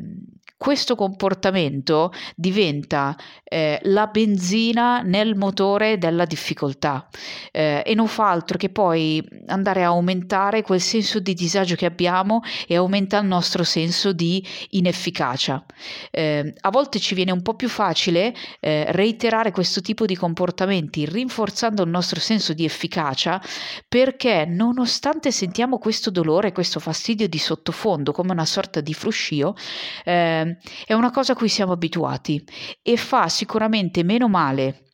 questo 0.57 0.95
comportamento 0.95 2.11
diventa 2.35 3.15
eh, 3.43 3.79
la 3.83 4.07
benzina 4.07 5.01
nel 5.01 5.35
motore 5.35 5.99
della 5.99 6.25
difficoltà 6.25 7.07
eh, 7.51 7.83
e 7.85 7.93
non 7.93 8.07
fa 8.07 8.31
altro 8.31 8.57
che 8.57 8.69
poi 8.69 9.23
andare 9.45 9.83
a 9.83 9.87
aumentare 9.87 10.63
quel 10.63 10.81
senso 10.81 11.19
di 11.19 11.35
disagio 11.35 11.75
che 11.75 11.85
abbiamo 11.85 12.41
e 12.67 12.75
aumenta 12.75 13.19
il 13.19 13.27
nostro 13.27 13.63
senso 13.63 14.13
di 14.13 14.43
inefficacia. 14.71 15.63
Eh, 16.09 16.53
a 16.59 16.69
volte 16.71 16.99
ci 16.99 17.13
viene 17.13 17.31
un 17.31 17.43
po' 17.43 17.53
più 17.53 17.69
facile 17.69 18.33
eh, 18.59 18.85
reiterare 18.91 19.51
questo 19.51 19.81
tipo 19.81 20.05
di 20.05 20.15
comportamenti 20.15 21.05
rinforzando 21.05 21.83
il 21.83 21.89
nostro 21.89 22.19
senso 22.19 22.53
di 22.53 22.65
efficacia 22.65 23.39
perché 23.87 24.45
nonostante 24.45 25.31
sentiamo 25.31 25.77
questo 25.77 26.09
dolore, 26.09 26.51
questo 26.51 26.79
fastidio 26.79 27.27
di 27.27 27.37
sottofondo 27.37 28.11
come 28.11 28.31
una 28.31 28.45
sorta 28.45 28.81
di 28.81 28.93
fruscio, 28.93 29.55
eh, 30.03 30.46
è 30.85 30.93
una 30.93 31.11
cosa 31.11 31.33
a 31.33 31.35
cui 31.35 31.49
siamo 31.49 31.73
abituati 31.73 32.43
e 32.81 32.97
fa 32.97 33.27
sicuramente 33.27 34.03
meno 34.03 34.27
male 34.27 34.86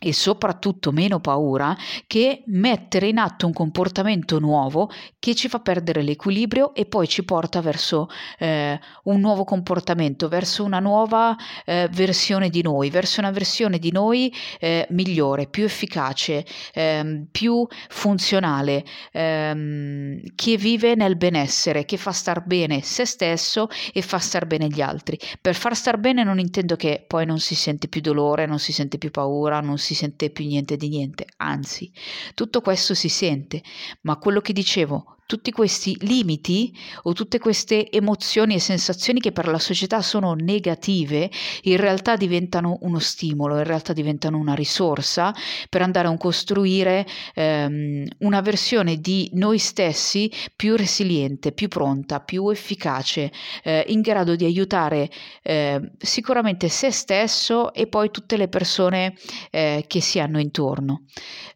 e 0.00 0.12
soprattutto 0.12 0.92
meno 0.92 1.20
paura 1.20 1.76
che 2.06 2.42
mettere 2.46 3.08
in 3.08 3.18
atto 3.18 3.46
un 3.46 3.52
comportamento 3.52 4.38
nuovo 4.38 4.90
che 5.18 5.34
ci 5.34 5.48
fa 5.48 5.60
perdere 5.60 6.02
l'equilibrio 6.02 6.74
e 6.74 6.84
poi 6.84 7.06
ci 7.08 7.24
porta 7.24 7.60
verso 7.60 8.08
eh, 8.38 8.78
un 9.04 9.20
nuovo 9.20 9.44
comportamento, 9.44 10.28
verso 10.28 10.64
una 10.64 10.80
nuova 10.80 11.36
eh, 11.64 11.88
versione 11.92 12.50
di 12.50 12.60
noi, 12.60 12.90
verso 12.90 13.20
una 13.20 13.30
versione 13.30 13.78
di 13.78 13.92
noi 13.92 14.34
eh, 14.58 14.86
migliore, 14.90 15.46
più 15.46 15.64
efficace, 15.64 16.44
ehm, 16.74 17.28
più 17.30 17.66
funzionale, 17.88 18.84
ehm, 19.12 20.20
che 20.34 20.56
vive 20.56 20.96
nel 20.96 21.16
benessere, 21.16 21.84
che 21.84 21.96
fa 21.96 22.10
star 22.10 22.44
bene 22.44 22.82
se 22.82 23.06
stesso 23.06 23.68
e 23.92 24.02
fa 24.02 24.18
star 24.18 24.46
bene 24.46 24.66
gli 24.66 24.80
altri. 24.80 25.18
Per 25.40 25.54
far 25.54 25.74
star 25.76 25.98
bene 25.98 26.24
non 26.24 26.38
intendo 26.38 26.76
che 26.76 27.04
poi 27.06 27.24
non 27.24 27.38
si 27.38 27.54
sente 27.54 27.88
più 27.88 28.00
dolore, 28.00 28.44
non 28.44 28.58
si 28.58 28.72
sente 28.72 28.98
più 28.98 29.10
paura, 29.10 29.60
non 29.60 29.78
si 29.78 29.83
sente 29.92 30.30
più 30.30 30.46
niente 30.46 30.78
di 30.78 30.88
niente, 30.88 31.26
anzi, 31.36 31.92
tutto 32.32 32.62
questo 32.62 32.94
si 32.94 33.10
sente, 33.10 33.62
ma 34.02 34.16
quello 34.16 34.40
che 34.40 34.54
dicevo, 34.54 35.18
tutti 35.26 35.50
questi 35.52 35.96
limiti 36.00 36.76
o 37.04 37.12
tutte 37.12 37.38
queste 37.38 37.90
emozioni 37.90 38.54
e 38.54 38.60
sensazioni 38.60 39.20
che 39.20 39.32
per 39.32 39.48
la 39.48 39.58
società 39.58 40.02
sono 40.02 40.34
negative, 40.34 41.30
in 41.62 41.76
realtà 41.78 42.16
diventano 42.16 42.78
uno 42.82 42.98
stimolo, 42.98 43.56
in 43.56 43.64
realtà 43.64 43.92
diventano 43.92 44.36
una 44.38 44.54
risorsa 44.54 45.34
per 45.68 45.82
andare 45.82 46.08
a 46.08 46.16
costruire 46.16 47.06
ehm, 47.34 48.04
una 48.18 48.40
versione 48.42 48.98
di 49.00 49.30
noi 49.32 49.58
stessi 49.58 50.30
più 50.54 50.76
resiliente, 50.76 51.52
più 51.52 51.68
pronta, 51.68 52.20
più 52.20 52.50
efficace, 52.50 53.32
eh, 53.62 53.84
in 53.88 54.02
grado 54.02 54.36
di 54.36 54.44
aiutare 54.44 55.10
eh, 55.42 55.80
sicuramente 55.98 56.68
se 56.68 56.90
stesso 56.90 57.72
e 57.72 57.86
poi 57.86 58.10
tutte 58.10 58.36
le 58.36 58.48
persone 58.48 59.14
eh, 59.50 59.84
che 59.86 60.00
si 60.00 60.20
hanno 60.20 60.38
intorno. 60.38 61.04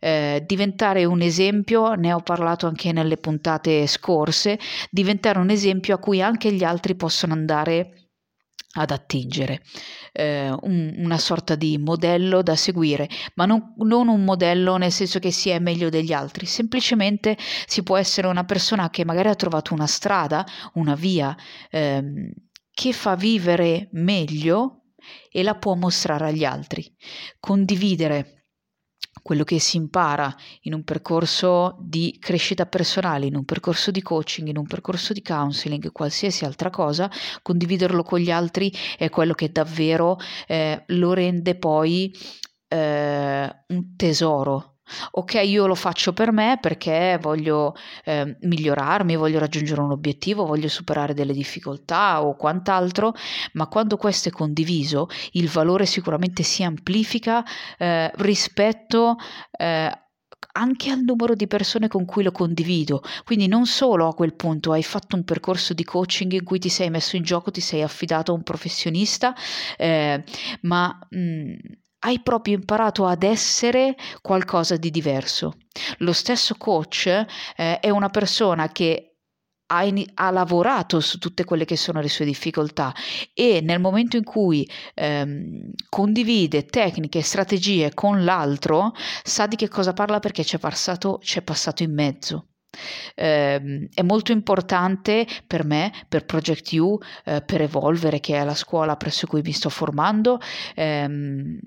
Eh, 0.00 0.42
diventare 0.46 1.04
un 1.04 1.20
esempio, 1.20 1.94
ne 1.94 2.12
ho 2.12 2.20
parlato 2.20 2.66
anche 2.66 2.92
nelle 2.92 3.16
puntate 3.18 3.57
puntate 3.58 3.86
scorse, 3.86 4.58
diventare 4.90 5.38
un 5.38 5.50
esempio 5.50 5.96
a 5.96 5.98
cui 5.98 6.22
anche 6.22 6.52
gli 6.52 6.64
altri 6.64 6.94
possono 6.94 7.32
andare 7.32 7.92
ad 8.74 8.90
attingere, 8.90 9.62
eh, 10.12 10.50
un, 10.50 10.94
una 10.98 11.18
sorta 11.18 11.54
di 11.54 11.78
modello 11.78 12.42
da 12.42 12.54
seguire, 12.54 13.08
ma 13.34 13.46
non, 13.46 13.74
non, 13.78 14.08
un 14.08 14.24
modello 14.24 14.76
nel 14.76 14.92
senso 14.92 15.18
che 15.18 15.32
si 15.32 15.48
è 15.48 15.58
meglio 15.58 15.88
degli 15.88 16.12
altri, 16.12 16.46
semplicemente 16.46 17.36
si 17.66 17.82
può 17.82 17.96
essere 17.96 18.28
una 18.28 18.44
persona 18.44 18.90
che 18.90 19.04
magari 19.04 19.28
ha 19.28 19.34
trovato 19.34 19.74
una 19.74 19.86
strada, 19.86 20.46
una 20.74 20.94
via 20.94 21.34
ehm, 21.70 22.30
che 22.70 22.92
fa 22.92 23.16
vivere 23.16 23.88
meglio 23.92 24.82
e 25.30 25.42
la 25.42 25.56
può 25.56 25.74
mostrare 25.74 26.28
agli 26.28 26.44
altri, 26.44 26.94
condividere 27.40 28.37
quello 29.22 29.44
che 29.44 29.58
si 29.58 29.76
impara 29.76 30.34
in 30.62 30.74
un 30.74 30.84
percorso 30.84 31.76
di 31.80 32.16
crescita 32.20 32.66
personale, 32.66 33.26
in 33.26 33.36
un 33.36 33.44
percorso 33.44 33.90
di 33.90 34.02
coaching, 34.02 34.48
in 34.48 34.58
un 34.58 34.66
percorso 34.66 35.12
di 35.12 35.22
counseling, 35.22 35.92
qualsiasi 35.92 36.44
altra 36.44 36.70
cosa, 36.70 37.10
condividerlo 37.42 38.02
con 38.02 38.18
gli 38.18 38.30
altri 38.30 38.72
è 38.96 39.08
quello 39.10 39.34
che 39.34 39.50
davvero 39.50 40.18
eh, 40.46 40.84
lo 40.86 41.12
rende 41.12 41.56
poi 41.56 42.12
eh, 42.68 43.64
un 43.68 43.96
tesoro 43.96 44.77
Ok, 45.12 45.40
io 45.44 45.66
lo 45.66 45.74
faccio 45.74 46.12
per 46.12 46.32
me 46.32 46.58
perché 46.60 47.18
voglio 47.20 47.74
eh, 48.04 48.36
migliorarmi, 48.40 49.16
voglio 49.16 49.38
raggiungere 49.38 49.80
un 49.80 49.90
obiettivo, 49.90 50.46
voglio 50.46 50.68
superare 50.68 51.14
delle 51.14 51.32
difficoltà 51.32 52.22
o 52.24 52.36
quant'altro, 52.36 53.14
ma 53.52 53.66
quando 53.66 53.96
questo 53.96 54.28
è 54.28 54.32
condiviso, 54.32 55.08
il 55.32 55.48
valore 55.48 55.86
sicuramente 55.86 56.42
si 56.42 56.62
amplifica 56.62 57.44
eh, 57.78 58.10
rispetto 58.16 59.16
eh, 59.58 59.92
anche 60.52 60.90
al 60.90 61.02
numero 61.02 61.34
di 61.34 61.46
persone 61.46 61.88
con 61.88 62.04
cui 62.04 62.22
lo 62.22 62.32
condivido. 62.32 63.02
Quindi 63.24 63.46
non 63.46 63.66
solo 63.66 64.08
a 64.08 64.14
quel 64.14 64.34
punto 64.34 64.72
hai 64.72 64.82
fatto 64.82 65.16
un 65.16 65.24
percorso 65.24 65.74
di 65.74 65.84
coaching 65.84 66.32
in 66.32 66.44
cui 66.44 66.58
ti 66.58 66.68
sei 66.68 66.90
messo 66.90 67.16
in 67.16 67.22
gioco, 67.22 67.50
ti 67.50 67.60
sei 67.60 67.82
affidato 67.82 68.32
a 68.32 68.34
un 68.34 68.42
professionista, 68.42 69.34
eh, 69.76 70.22
ma 70.62 70.98
mh, 71.10 71.18
mm, 71.18 71.54
hai 72.00 72.20
proprio 72.20 72.54
imparato 72.54 73.06
ad 73.06 73.22
essere 73.22 73.96
qualcosa 74.20 74.76
di 74.76 74.90
diverso. 74.90 75.54
Lo 75.98 76.12
stesso 76.12 76.54
coach 76.56 77.06
eh, 77.06 77.80
è 77.80 77.90
una 77.90 78.08
persona 78.08 78.68
che 78.68 79.08
ha, 79.70 79.84
in, 79.84 80.02
ha, 80.14 80.30
lavorato 80.30 81.00
su 81.00 81.18
tutte 81.18 81.44
quelle 81.44 81.64
che 81.64 81.76
sono 81.76 82.00
le 82.00 82.08
sue 82.08 82.24
difficoltà 82.24 82.94
e 83.34 83.60
nel 83.62 83.80
momento 83.80 84.16
in 84.16 84.24
cui 84.24 84.68
ehm, 84.94 85.72
condivide 85.88 86.64
tecniche 86.64 87.18
e 87.18 87.22
strategie 87.22 87.92
con 87.94 88.24
l'altro 88.24 88.92
sa 89.22 89.46
di 89.46 89.56
che 89.56 89.68
cosa 89.68 89.92
parla 89.92 90.20
perché 90.20 90.42
c'è 90.42 90.58
passato, 90.58 91.20
passato 91.44 91.82
in 91.82 91.92
mezzo. 91.92 92.46
Eh, 93.14 93.88
è 93.92 94.02
molto 94.02 94.32
importante 94.32 95.26
per 95.46 95.64
me, 95.64 95.92
per 96.08 96.24
Project 96.24 96.72
U, 96.72 96.98
eh, 97.24 97.42
per 97.42 97.62
Evolvere, 97.62 98.20
che 98.20 98.36
è 98.36 98.44
la 98.44 98.54
scuola 98.54 98.96
presso 98.96 99.26
cui 99.26 99.40
mi 99.42 99.52
sto 99.52 99.68
formando, 99.70 100.38
ehm, 100.74 101.58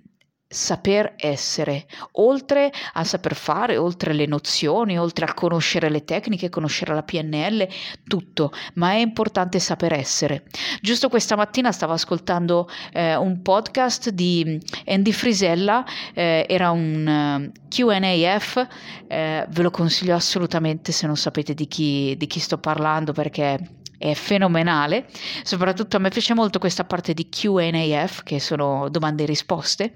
saper 0.51 1.13
essere, 1.15 1.86
oltre 2.13 2.72
a 2.93 3.03
saper 3.05 3.36
fare, 3.36 3.77
oltre 3.77 4.13
le 4.13 4.25
nozioni, 4.25 5.00
oltre 5.00 5.25
a 5.25 5.34
conoscere 5.34 5.89
le 5.89 6.03
tecniche, 6.03 6.50
conoscere 6.50 6.93
la 6.93 7.03
PNL, 7.03 7.67
tutto, 8.05 8.51
ma 8.75 8.91
è 8.91 8.98
importante 8.98 9.60
saper 9.60 9.93
essere. 9.93 10.43
Giusto 10.81 11.08
questa 11.08 11.38
mattina 11.38 11.72
stavo 11.72 11.93
ascoltando 11.93 12.70
eh, 12.91 13.15
un 13.15 13.41
podcast 13.41 14.10
di 14.10 14.60
Andy 14.86 15.13
Frisella, 15.13 15.86
eh, 16.13 16.46
era 16.50 16.72
un 16.72 17.50
uh, 17.50 17.60
QAF, 17.70 18.67
eh, 19.08 19.46
ve 19.48 19.62
lo 19.62 19.72
consiglio 19.72 20.15
assolutamente 20.15 20.91
se 20.91 21.08
non 21.08 21.15
sapete 21.15 21.53
di 21.53 21.67
chi, 21.67 22.15
di 22.17 22.27
chi 22.27 22.39
sto 22.39 22.58
parlando 22.58 23.13
perché 23.13 23.79
è 24.01 24.13
fenomenale, 24.15 25.05
soprattutto 25.43 25.98
a 25.98 26.00
me 26.00 26.10
piace 26.10 26.34
molto 26.34 26.58
questa 26.60 26.84
parte 26.86 27.13
di 27.13 27.29
QAF, 27.29 28.24
che 28.24 28.39
sono 28.39 28.89
domande 28.89 29.24
e 29.24 29.25
risposte. 29.27 29.93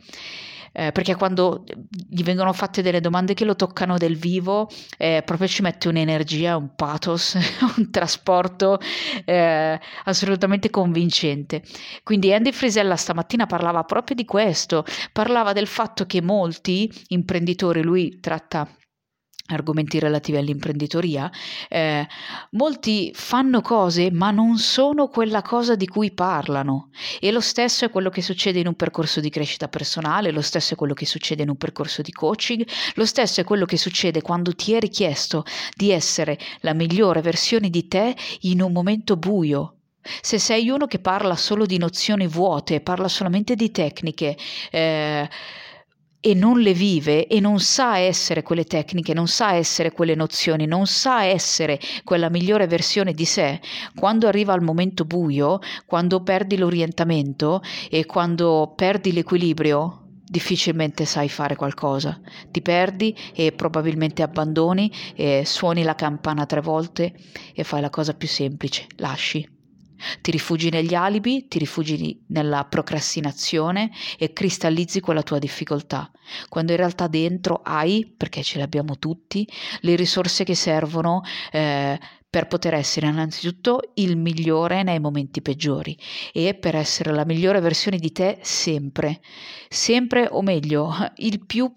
eh, 0.78 0.92
perché 0.92 1.16
quando 1.16 1.64
gli 2.10 2.22
vengono 2.22 2.52
fatte 2.52 2.82
delle 2.82 3.00
domande 3.00 3.34
che 3.34 3.46
lo 3.46 3.56
toccano 3.56 3.98
del 3.98 4.18
vivo, 4.18 4.70
eh, 4.98 5.22
proprio 5.26 5.48
ci 5.48 5.62
mette 5.62 5.88
un'energia, 5.88 6.58
un 6.58 6.76
pathos, 6.76 7.36
un 7.78 7.90
trasporto 7.92 8.80
eh, 9.24 9.80
assolutamente 10.04 10.70
convincente. 10.70 11.64
Quindi 12.04 12.34
Andy 12.34 12.52
Frisella 12.52 12.98
stamattina 12.98 13.46
parlava 13.46 13.84
proprio 13.84 14.18
di 14.18 14.26
questo, 14.26 14.84
parlava 15.14 15.54
del 15.54 15.68
fatto 15.68 16.06
che 16.06 16.22
molti 16.22 16.92
imprenditori, 17.08 17.82
lui 17.82 18.20
tratta 18.20 18.68
argomenti 19.48 20.00
relativi 20.00 20.38
all'imprenditoria, 20.38 21.32
eh, 21.70 22.08
molti 22.52 23.12
fanno 23.14 23.62
cose 23.62 24.12
ma 24.12 24.32
non 24.32 24.58
sono 24.58 25.08
quella 25.08 25.42
cosa 25.42 25.75
di 25.75 25.88
cui 25.88 26.12
parlano 26.12 26.90
e 27.20 27.32
lo 27.32 27.42
stesso 27.42 27.86
è 27.86 27.90
quello 27.90 28.10
che 28.10 28.22
succede 28.22 28.60
in 28.60 28.68
un 28.68 28.75
percorso 28.75 29.20
di 29.20 29.30
crescita 29.30 29.68
personale, 29.68 30.32
lo 30.32 30.42
stesso 30.42 30.74
è 30.74 30.78
quello 30.78 30.94
che 30.94 31.06
succede 31.06 31.44
in 31.44 31.50
un 31.50 31.58
percorso 31.58 32.02
di 32.02 32.12
coaching, 32.12 32.66
lo 32.96 33.06
stesso 33.06 33.42
è 33.42 33.44
quello 33.44 33.66
che 33.66 33.78
succede 33.78 34.22
quando 34.22 34.54
ti 34.54 34.74
è 34.74 34.80
richiesto 34.80 35.46
di 35.75 35.92
essere 35.92 36.40
la 36.62 36.74
migliore 36.74 37.22
versione 37.22 37.70
di 37.70 37.88
te 37.88 38.16
in 38.42 38.62
un 38.62 38.72
momento 38.72 39.16
buio. 39.16 39.75
Se 40.22 40.38
sei 40.38 40.70
uno 40.70 40.86
che 40.86 41.00
parla 41.00 41.36
solo 41.36 41.66
di 41.66 41.80
nozioni 41.80 42.28
vuote, 42.28 42.80
parla 42.80 43.08
solamente 43.08 43.56
di 43.56 43.72
tecniche, 43.72 44.38
eh, 44.70 45.28
e 46.25 46.34
non 46.34 46.60
le 46.60 46.74
vive 46.74 47.27
e 47.27 47.39
non 47.39 47.60
sa 47.60 48.00
essere 48.00 48.41
quelle 48.41 48.63
tecniche, 48.63 49.13
non 49.13 49.27
sa 49.27 49.53
essere 49.53 49.91
quelle 49.91 50.15
nozioni, 50.15 50.65
non 50.65 50.88
sa 50.88 51.24
essere 51.24 51.79
quella 52.03 52.32
migliore 52.32 52.65
versione 52.65 53.13
di 53.13 53.25
sé, 53.25 53.62
quando 53.96 54.25
arriva 54.25 54.55
il 54.55 54.63
momento 54.63 55.05
buio, 55.05 55.60
quando 55.86 56.24
perdi 56.24 56.58
l'orientamento 56.58 57.62
e 57.91 58.08
quando 58.08 58.74
perdi 58.75 59.13
l'equilibrio, 59.13 60.08
difficilmente 60.27 61.05
sai 61.05 61.29
fare 61.29 61.55
qualcosa. 61.55 62.20
Ti 62.50 62.62
perdi 62.63 63.15
e 63.36 63.51
probabilmente 63.51 64.24
abbandoni 64.24 64.91
e 65.15 65.44
suoni 65.46 65.84
la 65.84 65.94
campana 65.94 66.48
tre 66.48 66.62
volte 66.62 67.13
e 67.53 67.63
fai 67.63 67.82
la 67.82 67.91
cosa 67.91 68.15
più 68.15 68.27
semplice, 68.27 68.88
lasci. 68.96 69.55
Ti 70.22 70.32
rifugi 70.32 70.70
negli 70.70 70.94
alibi, 70.94 71.48
ti 71.48 71.60
rifugi 71.60 72.24
nella 72.28 72.66
procrastinazione 72.66 73.92
e 74.18 74.34
cristallizzi 74.34 75.00
quella 75.00 75.24
tua 75.24 75.40
difficoltà, 75.40 76.12
quando 76.50 76.72
in 76.72 76.78
realtà 76.78 77.08
dentro 77.08 77.62
hai, 77.64 78.14
perché 78.16 78.44
ce 78.44 78.58
le 78.58 78.64
abbiamo 78.64 78.98
tutti, 78.98 79.48
le 79.82 79.96
risorse 79.96 80.44
che 80.44 80.56
servono 80.56 81.22
eh, 81.52 82.00
per 82.30 82.48
poter 82.48 82.74
essere 82.74 83.08
innanzitutto 83.08 83.80
il 83.94 84.18
migliore 84.18 84.84
nei 84.84 85.00
momenti 85.00 85.42
peggiori 85.42 85.98
e 86.34 86.54
per 86.54 86.75
essere 86.75 87.14
la 87.14 87.24
migliore 87.24 87.62
versione 87.62 87.98
di 87.98 88.12
te 88.12 88.40
sempre, 88.42 89.22
sempre 89.70 90.28
o 90.30 90.42
meglio, 90.42 90.94
il 91.16 91.46
più 91.46 91.72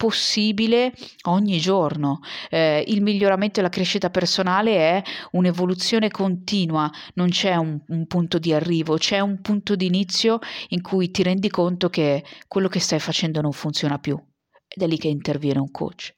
possibile 0.00 0.94
ogni 1.24 1.58
giorno. 1.58 2.20
Eh, 2.48 2.82
il 2.86 3.02
miglioramento 3.02 3.60
e 3.60 3.62
la 3.62 3.68
crescita 3.68 4.08
personale 4.08 4.76
è 4.76 5.02
un'evoluzione 5.32 6.10
continua, 6.10 6.90
non 7.16 7.28
c'è 7.28 7.54
un, 7.56 7.78
un, 7.88 8.06
punto 8.06 8.38
di 8.38 8.54
arrivo, 8.54 8.96
c'è 8.96 9.20
un 9.20 9.42
punto 9.42 9.76
di 9.76 9.84
inizio 9.84 10.38
in 10.68 10.80
cui 10.80 11.10
ti 11.10 11.22
rendi 11.22 11.50
conto 11.50 11.90
che 11.90 12.24
quello 12.48 12.68
che 12.68 12.80
stai 12.80 12.98
facendo 12.98 13.42
non 13.42 13.52
funziona 13.52 13.98
più. 13.98 14.18
Ed 14.66 14.82
è 14.82 14.86
lì 14.86 14.96
che 14.96 15.08
interviene 15.08 15.58
un 15.58 15.70
coach. 15.70 16.14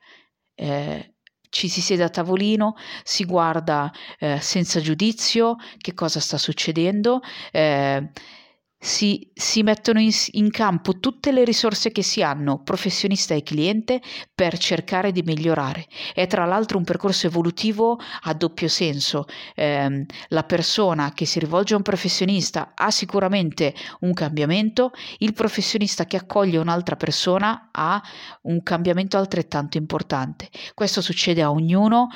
Eh, 0.55 1.15
ci 1.49 1.67
si 1.67 1.81
siede 1.81 2.05
a 2.05 2.09
tavolino, 2.09 2.77
si 3.03 3.25
guarda 3.25 3.91
eh, 4.21 4.39
senza 4.41 4.79
giudizio 4.81 5.57
che 5.79 5.93
cosa 5.93 6.21
sta 6.21 6.39
succedendo 6.39 7.21
eh, 7.51 8.11
si, 8.85 9.31
si 9.33 9.63
mettono 9.63 10.01
in, 10.01 10.11
in, 10.33 10.51
campo 10.51 10.99
tutte 10.99 11.31
le 11.31 11.45
risorse 11.45 11.93
che 11.93 12.03
si 12.03 12.21
hanno, 12.21 12.63
professionista 12.65 13.33
e 13.33 13.45
cliente, 13.45 14.03
per 14.35 14.59
cercare 14.59 15.13
di 15.13 15.23
migliorare. 15.23 15.87
È 16.13 16.27
tra 16.27 16.45
l'altro 16.47 16.79
un 16.79 16.85
percorso 16.85 17.29
evolutivo 17.29 18.01
a 18.23 18.35
doppio 18.35 18.67
senso. 18.67 19.27
Eh, 19.55 20.05
la 20.29 20.43
persona 20.43 21.13
che 21.13 21.27
si 21.27 21.39
rivolge 21.39 21.75
a 21.75 21.77
un 21.77 21.85
professionista 21.85 22.73
ha 22.75 22.91
sicuramente 22.91 23.73
un 24.01 24.13
cambiamento, 24.15 24.91
il 25.19 25.33
professionista 25.33 26.05
che 26.05 26.17
accoglie 26.17 26.59
un'altra 26.59 26.97
persona 26.97 27.69
ha 27.71 28.03
un 28.43 28.65
cambiamento 28.65 29.17
altrettanto 29.17 29.77
importante. 29.77 30.49
Questo 30.75 31.01
succede 31.01 31.41
a 31.41 31.53
ognuno 31.53 32.09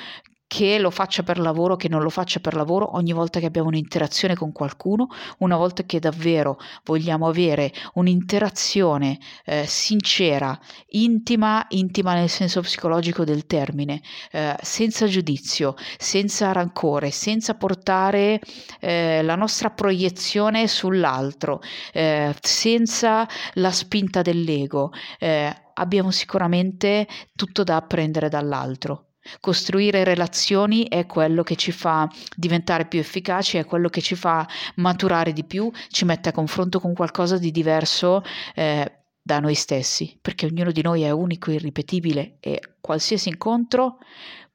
che 0.46 0.78
lo 0.78 0.90
faccia 0.90 1.22
per 1.22 1.38
lavoro, 1.38 1.76
che 1.76 1.88
non 1.88 2.02
lo 2.02 2.10
faccia 2.10 2.40
per 2.40 2.54
lavoro, 2.54 2.96
ogni 2.96 3.12
volta 3.12 3.40
che 3.40 3.46
abbiamo 3.46 3.68
un'interazione 3.68 4.34
con 4.36 4.52
qualcuno, 4.52 5.08
una 5.38 5.56
volta 5.56 5.82
che 5.84 5.98
davvero 5.98 6.58
vogliamo 6.84 7.26
avere 7.26 7.72
un'interazione 7.94 9.18
eh, 9.44 9.64
sincera, 9.66 10.58
intima, 10.90 11.66
intima 11.70 12.14
nel 12.14 12.28
senso 12.28 12.60
psicologico 12.60 13.24
del 13.24 13.46
termine, 13.46 14.00
eh, 14.30 14.56
senza 14.62 15.06
giudizio, 15.06 15.74
senza 15.98 16.52
rancore, 16.52 17.10
senza 17.10 17.54
portare 17.54 18.40
eh, 18.80 19.22
la 19.22 19.34
nostra 19.34 19.70
proiezione 19.70 20.68
sull'altro, 20.68 21.60
eh, 21.92 22.34
senza 22.40 23.26
la 23.54 23.72
spinta 23.72 24.22
dell'ego, 24.22 24.92
eh, 25.18 25.52
abbiamo 25.74 26.10
sicuramente 26.10 27.06
tutto 27.34 27.64
da 27.64 27.76
apprendere 27.76 28.28
dall'altro. 28.28 29.05
Costruire 29.40 30.04
relazioni 30.04 30.86
è 30.88 31.06
quello 31.06 31.42
che 31.42 31.56
ci 31.56 31.72
fa 31.72 32.08
diventare 32.34 32.86
più 32.86 32.98
efficaci, 32.98 33.56
è 33.56 33.64
quello 33.64 33.88
che 33.88 34.00
ci 34.00 34.14
fa 34.14 34.46
maturare 34.76 35.32
di 35.32 35.44
più, 35.44 35.70
ci 35.88 36.04
mette 36.04 36.30
a 36.30 36.32
confronto 36.32 36.80
con 36.80 36.94
qualcosa 36.94 37.38
di 37.38 37.50
diverso 37.50 38.22
eh, 38.54 39.04
da 39.22 39.40
noi 39.40 39.54
stessi, 39.54 40.16
perché 40.20 40.46
ognuno 40.46 40.70
di 40.70 40.82
noi 40.82 41.02
è 41.02 41.10
unico, 41.10 41.50
irripetibile 41.50 42.36
e 42.40 42.60
qualsiasi 42.80 43.28
incontro 43.28 43.98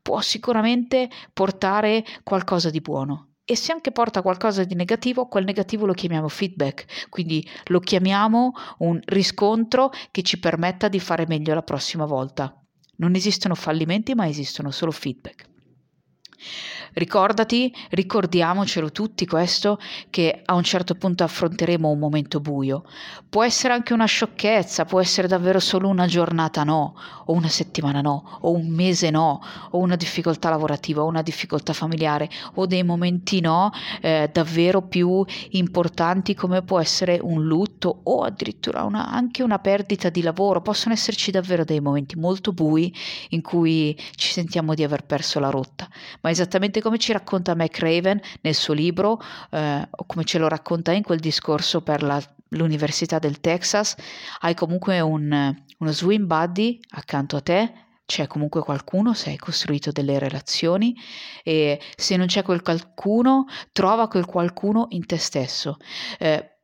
può 0.01 0.21
sicuramente 0.21 1.09
portare 1.33 2.05
qualcosa 2.23 2.69
di 2.69 2.79
buono. 2.79 3.31
E 3.43 3.57
se 3.57 3.73
anche 3.73 3.91
porta 3.91 4.21
qualcosa 4.21 4.63
di 4.63 4.75
negativo, 4.75 5.27
quel 5.27 5.43
negativo 5.43 5.85
lo 5.85 5.93
chiamiamo 5.93 6.29
feedback, 6.29 7.09
quindi 7.09 7.45
lo 7.65 7.79
chiamiamo 7.79 8.53
un 8.77 8.99
riscontro 9.03 9.91
che 10.11 10.21
ci 10.21 10.39
permetta 10.39 10.87
di 10.87 11.01
fare 11.01 11.25
meglio 11.27 11.53
la 11.53 11.63
prossima 11.63 12.05
volta. 12.05 12.60
Non 13.01 13.15
esistono 13.15 13.55
fallimenti, 13.55 14.13
ma 14.13 14.27
esistono 14.27 14.69
solo 14.69 14.91
feedback. 14.91 15.49
Ricordati, 16.93 17.73
ricordiamocelo 17.91 18.91
tutti 18.91 19.25
questo, 19.25 19.79
che 20.09 20.41
a 20.43 20.55
un 20.55 20.63
certo 20.63 20.95
punto 20.95 21.23
affronteremo 21.23 21.89
un 21.89 21.99
momento 21.99 22.41
buio. 22.41 22.83
Può 23.29 23.43
essere 23.45 23.73
anche 23.73 23.93
una 23.93 24.05
sciocchezza, 24.05 24.83
può 24.83 24.99
essere 24.99 25.27
davvero 25.27 25.59
solo 25.59 25.87
una 25.87 26.05
giornata 26.05 26.63
no, 26.63 26.95
o 27.25 27.33
una 27.33 27.47
settimana 27.47 28.01
no, 28.01 28.39
o 28.41 28.51
un 28.51 28.67
mese 28.67 29.09
no, 29.09 29.41
o 29.69 29.77
una 29.77 29.95
difficoltà 29.95 30.49
lavorativa, 30.49 31.01
o 31.01 31.05
una 31.05 31.21
difficoltà 31.21 31.71
familiare, 31.71 32.29
o 32.55 32.65
dei 32.65 32.83
momenti 32.83 33.39
no 33.39 33.71
eh, 34.01 34.29
davvero 34.31 34.81
più 34.81 35.23
importanti 35.51 36.35
come 36.35 36.61
può 36.61 36.79
essere 36.79 37.19
un 37.21 37.45
lutto 37.45 38.01
o 38.03 38.23
addirittura 38.23 38.83
una, 38.83 39.09
anche 39.09 39.43
una 39.43 39.59
perdita 39.59 40.09
di 40.09 40.21
lavoro. 40.21 40.61
Possono 40.61 40.93
esserci 40.93 41.31
davvero 41.31 41.63
dei 41.63 41.79
momenti 41.79 42.17
molto 42.17 42.51
bui 42.51 42.93
in 43.29 43.41
cui 43.41 43.97
ci 44.15 44.31
sentiamo 44.31 44.73
di 44.73 44.83
aver 44.83 45.05
perso 45.05 45.39
la 45.39 45.49
rotta, 45.49 45.87
ma 46.19 46.29
esattamente 46.29 46.80
come 46.81 46.97
ci 46.97 47.11
racconta 47.11 47.55
McRaven 47.55 48.19
nel 48.41 48.55
suo 48.55 48.73
libro, 48.73 49.21
eh, 49.51 49.87
o 49.89 50.05
come 50.05 50.23
ce 50.23 50.37
lo 50.37 50.47
racconta 50.47 50.91
in 50.91 51.03
quel 51.03 51.19
discorso 51.19 51.81
per 51.81 52.03
la, 52.03 52.21
l'Università 52.49 53.19
del 53.19 53.39
Texas, 53.39 53.95
hai 54.39 54.53
comunque 54.53 54.99
un, 54.99 55.55
uno 55.77 55.91
swim 55.91 56.25
buddy 56.25 56.79
accanto 56.89 57.37
a 57.37 57.41
te, 57.41 57.73
c'è 58.05 58.27
comunque 58.27 58.61
qualcuno 58.61 59.13
se 59.13 59.29
hai 59.29 59.37
costruito 59.37 59.91
delle 59.91 60.19
relazioni 60.19 60.93
e 61.43 61.79
se 61.95 62.17
non 62.17 62.27
c'è 62.27 62.43
quel 62.43 62.61
qualcuno, 62.61 63.45
trova 63.71 64.09
quel 64.09 64.25
qualcuno 64.25 64.87
in 64.89 65.05
te 65.05 65.17
stesso. 65.17 65.77
Eh, 66.19 66.57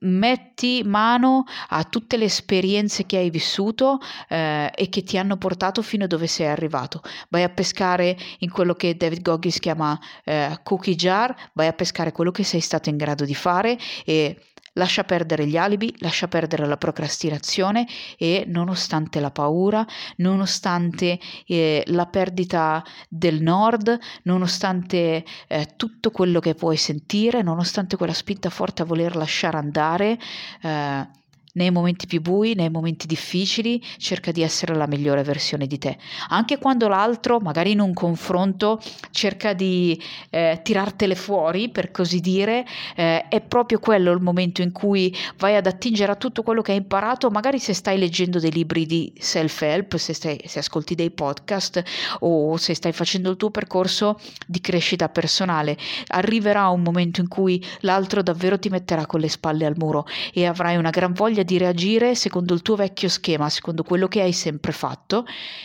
metti 0.00 0.82
mano 0.84 1.44
a 1.68 1.84
tutte 1.84 2.16
le 2.16 2.26
esperienze 2.26 3.06
che 3.06 3.16
hai 3.16 3.30
vissuto 3.30 3.98
eh, 4.28 4.70
e 4.74 4.88
che 4.88 5.02
ti 5.02 5.18
hanno 5.18 5.36
portato 5.36 5.82
fino 5.82 6.04
a 6.04 6.06
dove 6.06 6.26
sei 6.26 6.46
arrivato. 6.46 7.02
Vai 7.28 7.42
a 7.42 7.48
pescare 7.48 8.16
in 8.38 8.50
quello 8.50 8.74
che 8.74 8.96
David 8.96 9.22
Goggins 9.22 9.58
chiama 9.58 9.98
eh, 10.24 10.58
cookie 10.62 10.94
jar, 10.94 11.34
vai 11.54 11.66
a 11.66 11.72
pescare 11.72 12.12
quello 12.12 12.30
che 12.30 12.44
sei 12.44 12.60
stato 12.60 12.88
in 12.88 12.96
grado 12.96 13.24
di 13.24 13.34
fare 13.34 13.78
e 14.04 14.38
Lascia 14.74 15.04
perdere 15.04 15.46
gli 15.46 15.56
alibi, 15.56 15.94
lascia 15.98 16.28
perdere 16.28 16.66
la 16.66 16.76
procrastinazione 16.76 17.86
e 18.16 18.44
nonostante 18.46 19.20
la 19.20 19.30
paura, 19.30 19.86
nonostante 20.16 21.18
eh, 21.46 21.82
la 21.86 22.06
perdita 22.06 22.82
del 23.08 23.40
nord, 23.42 23.98
nonostante 24.24 25.24
eh, 25.48 25.68
tutto 25.76 26.10
quello 26.10 26.40
che 26.40 26.54
puoi 26.54 26.76
sentire, 26.76 27.42
nonostante 27.42 27.96
quella 27.96 28.12
spinta 28.12 28.50
forte 28.50 28.82
a 28.82 28.84
voler 28.84 29.16
lasciare 29.16 29.56
andare, 29.56 30.18
eh, 30.62 31.08
nei 31.54 31.70
momenti 31.70 32.06
più 32.06 32.20
bui, 32.20 32.54
nei 32.54 32.70
momenti 32.70 33.06
difficili, 33.06 33.82
cerca 33.98 34.32
di 34.32 34.42
essere 34.42 34.74
la 34.74 34.86
migliore 34.86 35.22
versione 35.22 35.66
di 35.66 35.78
te. 35.78 35.96
Anche 36.28 36.58
quando 36.58 36.88
l'altro, 36.88 37.38
magari 37.38 37.72
in 37.72 37.80
un 37.80 37.92
confronto, 37.92 38.80
cerca 39.10 39.52
di 39.52 40.00
eh, 40.30 40.60
tirartele 40.62 41.14
fuori, 41.14 41.68
per 41.68 41.90
così 41.90 42.20
dire, 42.20 42.64
eh, 42.96 43.28
è 43.28 43.40
proprio 43.40 43.78
quello 43.78 44.10
il 44.12 44.20
momento 44.20 44.62
in 44.62 44.72
cui 44.72 45.14
vai 45.38 45.56
ad 45.56 45.66
attingere 45.66 46.12
a 46.12 46.16
tutto 46.16 46.42
quello 46.42 46.62
che 46.62 46.72
hai 46.72 46.78
imparato, 46.78 47.30
magari 47.30 47.58
se 47.58 47.72
stai 47.72 47.98
leggendo 47.98 48.40
dei 48.40 48.52
libri 48.52 48.86
di 48.86 49.12
self-help, 49.16 49.96
se, 49.96 50.12
stai, 50.12 50.40
se 50.44 50.58
ascolti 50.58 50.94
dei 50.94 51.10
podcast 51.10 51.82
o 52.20 52.56
se 52.56 52.74
stai 52.74 52.92
facendo 52.92 53.30
il 53.30 53.36
tuo 53.36 53.50
percorso 53.50 54.18
di 54.46 54.60
crescita 54.60 55.08
personale. 55.08 55.76
Arriverà 56.08 56.68
un 56.68 56.82
momento 56.82 57.20
in 57.20 57.28
cui 57.28 57.64
l'altro 57.80 58.22
davvero 58.22 58.58
ti 58.58 58.68
metterà 58.68 59.06
con 59.06 59.20
le 59.20 59.28
spalle 59.28 59.66
al 59.66 59.74
muro 59.76 60.06
e 60.32 60.46
avrai 60.46 60.76
una 60.76 60.90
gran 60.90 61.12
voglia 61.12 61.42
di 61.44 61.58
reagire 61.58 62.14
secondo 62.14 62.54
il 62.54 62.62
tuo 62.62 62.76
vecchio 62.76 63.08
schema, 63.08 63.48
secondo 63.48 63.82
quello 63.82 64.08
che 64.08 64.22
hai 64.22 64.32
sempre 64.32 64.72
fatto 64.72 65.24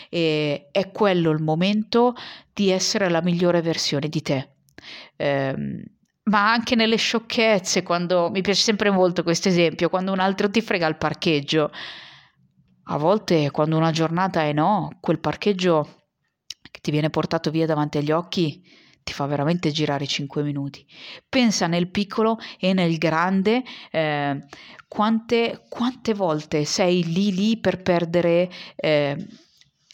e 0.09 0.67
è 0.71 0.91
quello 0.91 1.31
il 1.31 1.41
momento 1.41 2.15
di 2.53 2.69
essere 2.69 3.09
la 3.09 3.21
migliore 3.21 3.61
versione 3.61 4.09
di 4.09 4.21
te. 4.21 4.49
Ehm, 5.15 5.83
ma 6.23 6.51
anche 6.51 6.75
nelle 6.75 6.95
sciocchezze, 6.95 7.81
quando 7.83 8.29
mi 8.29 8.41
piace 8.41 8.61
sempre 8.61 8.91
molto 8.91 9.23
questo 9.23 9.47
esempio, 9.47 9.89
quando 9.89 10.11
un 10.11 10.19
altro 10.19 10.49
ti 10.49 10.61
frega 10.61 10.87
il 10.87 10.97
parcheggio. 10.97 11.71
A 12.91 12.97
volte 12.97 13.49
quando 13.51 13.77
una 13.77 13.91
giornata 13.91 14.43
è 14.43 14.53
no, 14.53 14.97
quel 14.99 15.19
parcheggio 15.19 16.05
che 16.69 16.79
ti 16.81 16.91
viene 16.91 17.09
portato 17.09 17.49
via 17.49 17.65
davanti 17.65 17.97
agli 17.97 18.11
occhi 18.11 18.61
ti 19.03 19.13
fa 19.13 19.25
veramente 19.25 19.71
girare 19.71 20.05
5 20.05 20.43
minuti. 20.43 20.85
Pensa 21.27 21.67
nel 21.67 21.89
piccolo 21.89 22.37
e 22.59 22.73
nel 22.73 22.97
grande 22.97 23.63
eh, 23.91 24.43
quante, 24.87 25.65
quante, 25.69 26.13
volte 26.13 26.65
sei 26.65 27.03
lì 27.03 27.33
lì 27.33 27.57
per 27.57 27.81
perdere 27.81 28.49
eh, 28.75 29.27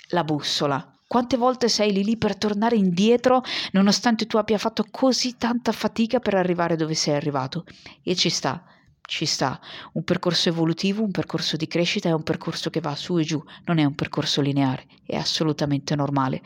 la 0.09 0.23
bussola. 0.23 0.89
Quante 1.07 1.37
volte 1.37 1.69
sei 1.69 1.91
lì 1.93 2.03
lì 2.03 2.17
per 2.17 2.35
tornare 2.35 2.75
indietro 2.75 3.43
nonostante 3.71 4.25
tu 4.25 4.37
abbia 4.37 4.57
fatto 4.57 4.85
così 4.89 5.37
tanta 5.37 5.71
fatica 5.71 6.19
per 6.19 6.33
arrivare 6.33 6.75
dove 6.75 6.95
sei 6.95 7.15
arrivato? 7.15 7.63
E 8.03 8.15
ci 8.15 8.29
sta, 8.29 8.65
ci 9.01 9.25
sta. 9.25 9.59
Un 9.93 10.03
percorso 10.03 10.49
evolutivo, 10.49 11.03
un 11.03 11.11
percorso 11.11 11.57
di 11.57 11.67
crescita 11.67 12.09
è 12.09 12.13
un 12.13 12.23
percorso 12.23 12.69
che 12.69 12.81
va 12.81 12.95
su 12.95 13.17
e 13.17 13.23
giù, 13.23 13.41
non 13.65 13.77
è 13.77 13.83
un 13.83 13.95
percorso 13.95 14.41
lineare, 14.41 14.87
è 15.05 15.15
assolutamente 15.15 15.95
normale. 15.95 16.41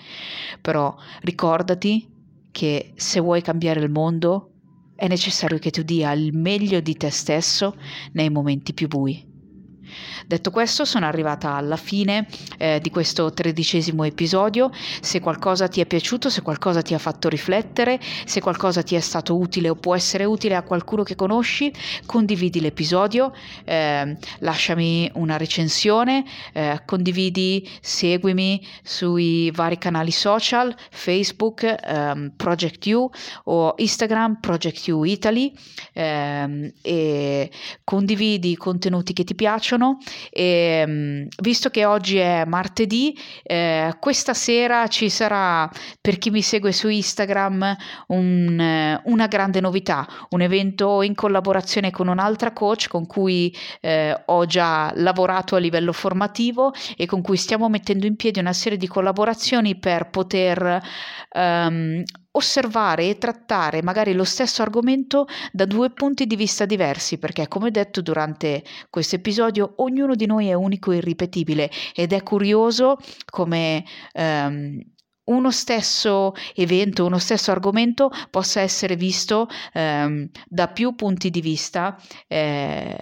Però 0.62 0.94
ricordati 1.22 2.18
che 2.52 2.94
se 2.96 3.20
vuoi 3.20 3.42
cambiare 3.42 3.80
il 3.80 3.90
mondo 3.90 4.52
è 4.96 5.08
necessario 5.08 5.60
che 5.60 5.72
tu 5.72 5.82
dia 5.82 6.12
il 6.12 6.34
meglio 6.36 6.82
di 6.82 6.96
te 6.96 7.10
stesso 7.10 7.76
nei 8.14 8.30
momenti 8.30 8.74
più 8.74 8.88
bui. 8.88 9.29
Detto 10.26 10.52
questo, 10.52 10.86
sono 10.86 11.06
arrivata 11.06 11.56
alla 11.56 11.78
fine 11.78 12.28
eh, 12.58 12.80
di 12.82 12.90
questo 12.90 13.32
tredicesimo 13.32 14.04
episodio. 14.04 14.72
Se 15.02 15.20
qualcosa 15.20 15.68
ti 15.68 15.82
è 15.82 15.86
piaciuto, 15.86 16.30
se 16.30 16.42
qualcosa 16.42 16.82
ti 16.82 16.94
ha 16.94 17.00
fatto 17.00 17.30
riflettere, 17.30 18.00
se 18.26 18.42
qualcosa 18.42 18.84
ti 18.84 18.96
è 18.96 19.00
stato 19.00 19.38
utile 19.38 19.70
o 19.70 19.76
può 19.76 19.96
essere 19.96 20.26
utile 20.26 20.56
a 20.56 20.64
qualcuno 20.64 21.04
che 21.04 21.16
conosci, 21.16 21.74
condividi 22.06 22.60
l'episodio, 22.60 23.34
eh, 23.66 24.18
lasciami 24.40 25.10
una 25.16 25.38
recensione, 25.38 26.24
eh, 26.54 26.82
condividi, 26.86 27.68
seguimi 27.82 28.66
sui 28.84 29.52
vari 29.52 29.78
canali 29.78 30.12
social, 30.12 30.76
Facebook, 30.90 31.64
ehm, 31.64 32.34
Project 32.36 32.86
U 32.88 33.10
o 33.46 33.74
Instagram, 33.78 34.40
Project 34.40 34.88
U 34.88 35.04
Italy 35.04 35.54
ehm, 35.94 36.72
e 36.82 37.52
condividi 37.84 38.52
i 38.52 38.56
contenuti 38.56 39.14
che 39.14 39.24
ti 39.24 39.36
piacciono 39.36 39.79
e, 40.30 40.44
ehm, 40.44 41.28
visto 41.42 41.70
che 41.70 41.86
oggi 41.86 42.18
è 42.18 42.44
martedì, 42.46 43.18
eh, 43.44 43.96
questa 44.00 44.34
sera 44.34 44.88
ci 44.88 45.10
sarà, 45.10 45.70
per 46.02 46.18
chi 46.18 46.30
mi 46.30 46.42
segue 46.42 46.72
su 46.72 46.88
Instagram, 46.88 47.76
un, 48.08 49.00
una 49.04 49.28
grande 49.28 49.60
novità, 49.60 50.08
un 50.30 50.42
evento 50.42 51.02
in 51.02 51.16
collaborazione 51.16 51.92
con 51.92 52.08
un'altra 52.08 52.52
coach 52.52 52.88
con 52.88 53.06
cui 53.06 53.56
eh, 53.82 54.16
ho 54.26 54.46
già 54.46 54.92
lavorato 54.96 55.56
a 55.56 55.60
livello 55.60 55.94
formativo 55.94 56.74
e 56.96 57.06
con 57.06 57.22
cui 57.22 57.38
stiamo 57.38 57.70
mettendo 57.70 58.06
in 58.06 58.16
piedi 58.16 58.40
una 58.40 58.54
serie 58.54 58.78
di 58.78 58.88
collaborazioni 58.88 59.78
per 59.78 60.10
poter 60.10 60.82
um, 61.34 62.04
osservare 62.32 63.10
e 63.10 63.18
trattare 63.18 63.82
magari 63.82 64.14
lo 64.14 64.24
stesso 64.24 64.62
argomento 64.62 65.28
da 65.52 65.66
due 65.66 65.90
punti 65.92 66.28
di 66.28 66.36
vista 66.36 66.66
diversi, 66.66 67.18
perché 67.18 67.48
come 67.48 67.72
detto 67.72 68.02
durante 68.02 68.64
questo 68.90 69.16
episodio, 69.16 69.74
ognuno 69.78 70.16
di 70.16 70.26
noi 70.26 70.48
è 70.48 70.54
unico 70.54 70.92
e 70.92 70.98
irripetibile 70.98 71.70
ed 71.94 72.14
è 72.14 72.22
curioso 72.24 72.98
come 73.30 73.84
um, 74.14 74.80
uno 75.26 75.52
stesso 75.52 76.34
evento, 76.56 77.06
uno 77.06 77.20
stesso 77.20 77.52
argomento 77.52 78.10
possa 78.30 78.62
essere 78.62 78.96
visto 78.96 79.48
um, 79.74 80.28
da 80.48 80.68
più 80.68 80.96
punti 80.96 81.30
di 81.30 81.42
vista. 81.42 82.00
Eh, 82.28 82.98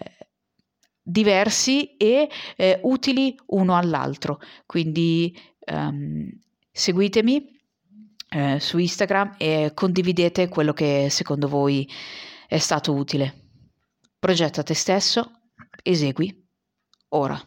diversi 1.08 1.96
e 1.96 2.30
eh, 2.58 2.80
utili 2.84 3.34
uno 3.48 3.78
all'altro. 3.78 4.42
Quindi 4.66 5.34
um, 5.72 6.30
seguitemi 6.70 7.57
eh, 8.30 8.60
su 8.60 8.78
Instagram 8.78 9.36
e 9.38 9.72
condividete 9.74 10.48
quello 10.50 10.74
che 10.74 11.08
secondo 11.10 11.48
voi 11.48 11.90
è 12.48 12.58
stato 12.58 12.94
utile. 12.94 13.50
Progetta 14.20 14.64
te 14.64 14.74
stesso, 14.74 15.32
esegui 15.84 16.46
ora. 17.10 17.40